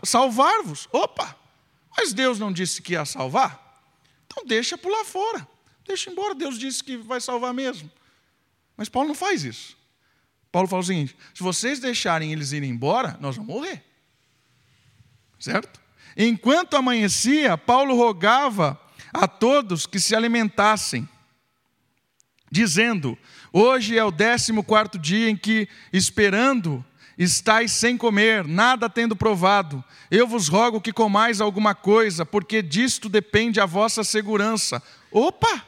[0.05, 0.89] salvar-vos.
[0.93, 1.37] Opa!
[1.97, 3.83] Mas Deus não disse que ia salvar?
[4.27, 5.47] Então deixa pular fora.
[5.87, 6.35] Deixa embora.
[6.35, 7.91] Deus disse que vai salvar mesmo.
[8.77, 9.77] Mas Paulo não faz isso.
[10.51, 13.85] Paulo fala o seguinte: se vocês deixarem eles irem embora, nós vamos morrer.
[15.39, 15.81] Certo?
[16.17, 18.81] Enquanto amanhecia, Paulo rogava
[19.13, 21.09] a todos que se alimentassem,
[22.51, 23.19] dizendo:
[23.53, 26.85] Hoje é o décimo quarto dia em que, esperando,
[27.17, 29.83] estáis sem comer, nada tendo provado.
[30.11, 34.83] Eu vos rogo que comais alguma coisa, porque disto depende a vossa segurança.
[35.11, 35.65] Opa!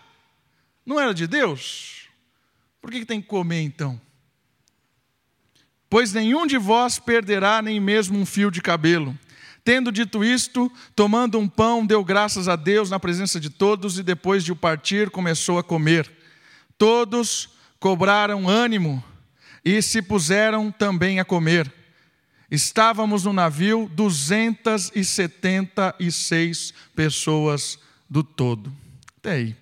[0.84, 2.08] Não era de Deus?
[2.80, 4.00] Por que tem que comer então?
[5.88, 9.16] Pois nenhum de vós perderá nem mesmo um fio de cabelo.
[9.66, 14.04] Tendo dito isto, tomando um pão, deu graças a Deus na presença de todos e
[14.04, 16.08] depois de o partir começou a comer.
[16.78, 17.48] Todos
[17.80, 19.02] cobraram ânimo
[19.64, 21.74] e se puseram também a comer.
[22.48, 27.76] Estávamos no navio 276 pessoas
[28.08, 28.72] do todo.
[29.18, 29.56] Até aí.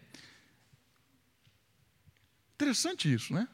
[2.56, 3.48] Interessante isso, né?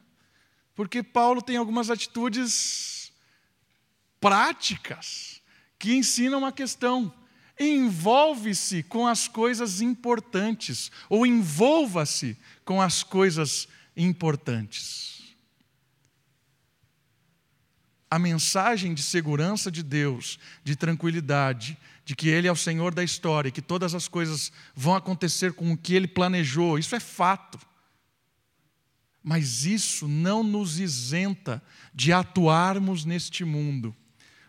[0.75, 3.13] Porque Paulo tem algumas atitudes
[4.21, 5.30] práticas
[5.81, 7.13] que ensinam uma questão.
[7.59, 13.67] Envolve-se com as coisas importantes, ou envolva-se com as coisas
[13.97, 15.35] importantes.
[18.11, 23.05] A mensagem de segurança de Deus, de tranquilidade, de que Ele é o Senhor da
[23.05, 27.59] história, que todas as coisas vão acontecer com o que Ele planejou, isso é fato.
[29.23, 31.63] Mas isso não nos isenta
[31.95, 33.95] de atuarmos neste mundo.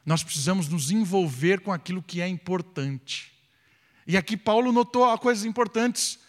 [0.05, 3.31] Nós precisamos nos envolver com aquilo que é importante.
[4.07, 6.19] E aqui Paulo notou coisas importantes.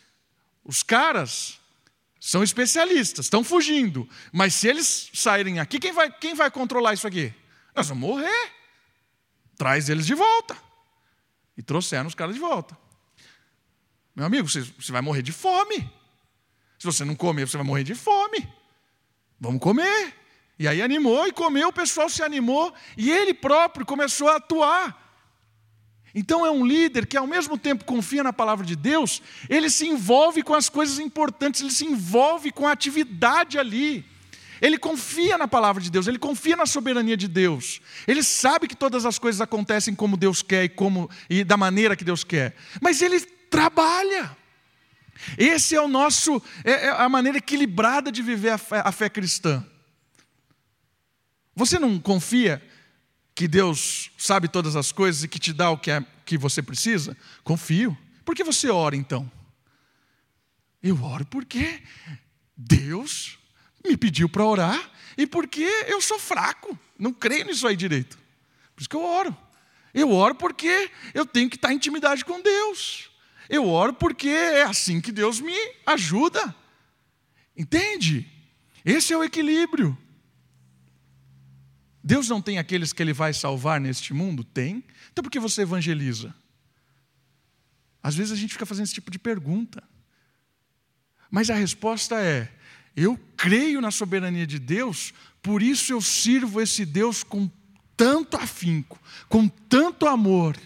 [0.65, 1.59] Os caras
[2.21, 4.09] são especialistas, estão fugindo.
[4.33, 7.35] Mas se eles saírem aqui, quem vai, quem vai controlar isso aqui?
[7.75, 8.53] Nós vamos morrer.
[9.57, 10.57] Traz eles de volta.
[11.57, 12.77] E trouxeram os caras de volta.
[14.15, 15.91] Meu amigo, você, você vai morrer de fome.
[16.79, 18.49] Se você não comer, você vai morrer de fome.
[19.41, 20.15] Vamos comer.
[20.63, 24.97] E aí animou e comeu, o pessoal se animou e ele próprio começou a atuar.
[26.15, 29.89] Então é um líder que ao mesmo tempo confia na palavra de Deus, ele se
[29.89, 34.05] envolve com as coisas importantes, ele se envolve com a atividade ali.
[34.61, 37.81] Ele confia na palavra de Deus, ele confia na soberania de Deus.
[38.07, 41.97] Ele sabe que todas as coisas acontecem como Deus quer e como e da maneira
[41.97, 42.55] que Deus quer.
[42.81, 44.37] Mas ele trabalha.
[45.37, 49.09] Esse é o nosso, é, é a maneira equilibrada de viver a fé, a fé
[49.09, 49.67] cristã.
[51.55, 52.63] Você não confia
[53.35, 56.63] que Deus sabe todas as coisas e que te dá o que, é, que você
[56.63, 57.17] precisa?
[57.43, 57.97] Confio.
[58.25, 59.31] Por que você ora então?
[60.83, 61.83] Eu oro porque
[62.57, 63.39] Deus
[63.85, 68.19] me pediu para orar e porque eu sou fraco, não creio nisso aí direito.
[68.75, 69.37] Por isso que eu oro.
[69.95, 73.11] Eu oro porque eu tenho que estar em intimidade com Deus.
[73.49, 76.55] Eu oro porque é assim que Deus me ajuda.
[77.57, 78.27] Entende?
[78.85, 79.97] Esse é o equilíbrio.
[82.03, 84.43] Deus não tem aqueles que Ele vai salvar neste mundo?
[84.45, 84.85] Tem.
[85.13, 86.35] Então por que você evangeliza?
[88.03, 89.83] Às vezes a gente fica fazendo esse tipo de pergunta.
[91.31, 92.53] Mas a resposta é:
[92.97, 97.51] eu creio na soberania de Deus, por isso eu sirvo esse Deus com
[97.97, 100.57] tanto afinco, com tanto amor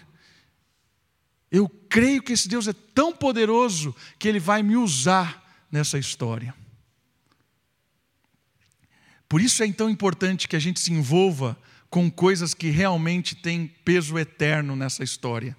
[1.51, 6.53] eu creio que esse Deus é tão poderoso que Ele vai me usar nessa história.
[9.29, 11.57] Por isso é tão importante que a gente se envolva
[11.89, 15.55] com coisas que realmente têm peso eterno nessa história.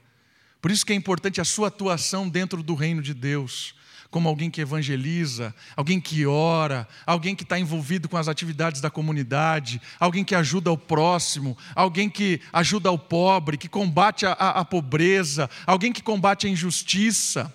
[0.60, 3.74] Por isso que é importante a sua atuação dentro do reino de Deus
[4.10, 8.90] como alguém que evangeliza, alguém que ora, alguém que está envolvido com as atividades da
[8.90, 14.60] comunidade, alguém que ajuda o próximo, alguém que ajuda o pobre, que combate a, a,
[14.60, 17.54] a pobreza, alguém que combate a injustiça.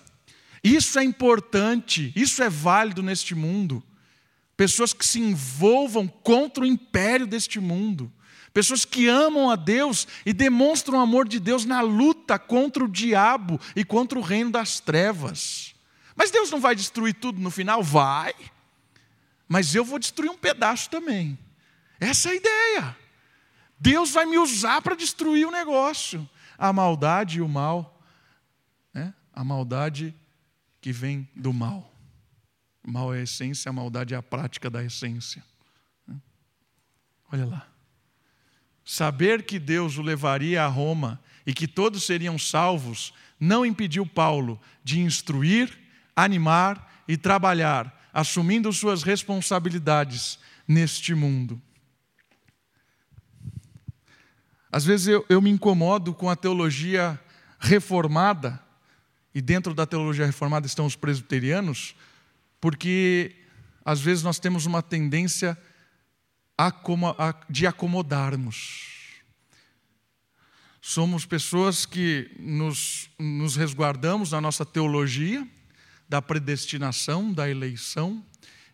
[0.62, 3.82] Isso é importante, isso é válido neste mundo.
[4.56, 8.12] Pessoas que se envolvam contra o império deste mundo.
[8.52, 12.88] Pessoas que amam a Deus e demonstram o amor de Deus na luta contra o
[12.88, 15.74] diabo e contra o reino das trevas.
[16.14, 17.82] Mas Deus não vai destruir tudo no final?
[17.82, 18.32] Vai.
[19.48, 21.36] Mas eu vou destruir um pedaço também.
[21.98, 22.96] Essa é a ideia.
[23.78, 26.28] Deus vai me usar para destruir o negócio.
[26.56, 28.00] A maldade e o mal.
[28.92, 29.12] Né?
[29.32, 30.14] A maldade
[30.80, 31.93] que vem do mal.
[32.86, 35.42] Mal é a essência, a maldade é a prática da essência.
[36.06, 36.16] Né?
[37.32, 37.66] Olha lá.
[38.84, 44.60] Saber que Deus o levaria a Roma e que todos seriam salvos não impediu Paulo
[44.82, 51.60] de instruir animar e trabalhar, assumindo suas responsabilidades, neste mundo.
[54.72, 57.20] Às vezes eu, eu me incomodo com a teologia
[57.58, 58.60] reformada,
[59.34, 61.94] e dentro da teologia reformada estão os presbiterianos,
[62.64, 63.36] porque
[63.84, 65.54] às vezes nós temos uma tendência
[67.50, 69.20] de acomodarmos.
[70.80, 75.46] Somos pessoas que nos, nos resguardamos na nossa teologia,
[76.08, 78.24] da predestinação, da eleição,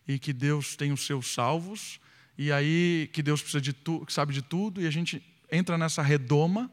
[0.07, 1.99] e que Deus tem os seus salvos,
[2.39, 5.21] e aí que Deus precisa de tu, sabe de tudo, e a gente
[5.51, 6.71] entra nessa redoma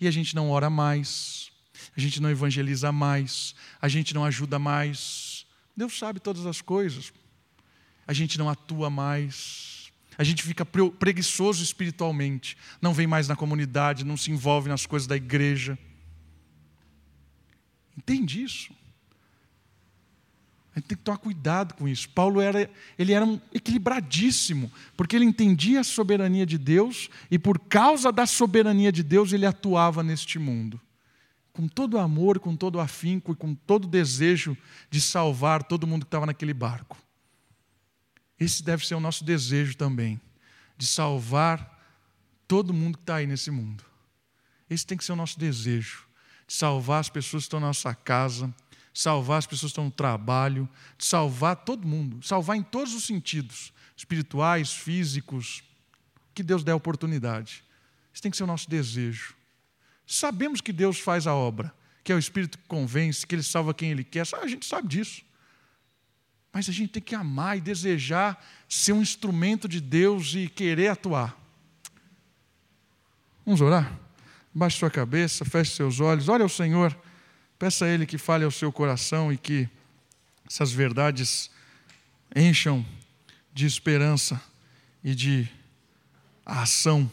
[0.00, 1.50] e a gente não ora mais,
[1.96, 5.29] a gente não evangeliza mais, a gente não ajuda mais.
[5.80, 7.10] Deus sabe todas as coisas.
[8.06, 9.90] A gente não atua mais.
[10.18, 15.06] A gente fica preguiçoso espiritualmente, não vem mais na comunidade, não se envolve nas coisas
[15.06, 15.78] da igreja.
[17.96, 18.74] Entende isso?
[20.74, 22.10] A gente tem que tomar cuidado com isso.
[22.10, 27.58] Paulo era, ele era um equilibradíssimo, porque ele entendia a soberania de Deus e por
[27.58, 30.78] causa da soberania de Deus ele atuava neste mundo.
[31.60, 34.56] Com todo amor, com todo afinco e com todo desejo
[34.88, 36.96] de salvar todo mundo que estava naquele barco.
[38.38, 40.18] Esse deve ser o nosso desejo também,
[40.78, 41.78] de salvar
[42.48, 43.84] todo mundo que está aí nesse mundo.
[44.70, 46.06] Esse tem que ser o nosso desejo,
[46.46, 48.50] de salvar as pessoas que estão na nossa casa,
[48.94, 53.04] salvar as pessoas que estão no trabalho, de salvar todo mundo, salvar em todos os
[53.04, 55.62] sentidos, espirituais, físicos,
[56.34, 57.62] que Deus a oportunidade.
[58.14, 59.38] Isso tem que ser o nosso desejo.
[60.12, 63.72] Sabemos que Deus faz a obra, que é o Espírito que convence, que Ele salva
[63.72, 65.22] quem Ele quer, a gente sabe disso.
[66.52, 70.88] Mas a gente tem que amar e desejar ser um instrumento de Deus e querer
[70.88, 71.38] atuar.
[73.46, 73.96] Vamos orar?
[74.52, 76.98] Baixe sua cabeça, feche seus olhos, olhe ao Senhor.
[77.56, 79.68] Peça a Ele que fale ao seu coração e que
[80.44, 81.52] essas verdades
[82.34, 82.84] encham
[83.54, 84.42] de esperança
[85.04, 85.48] e de
[86.44, 87.08] ação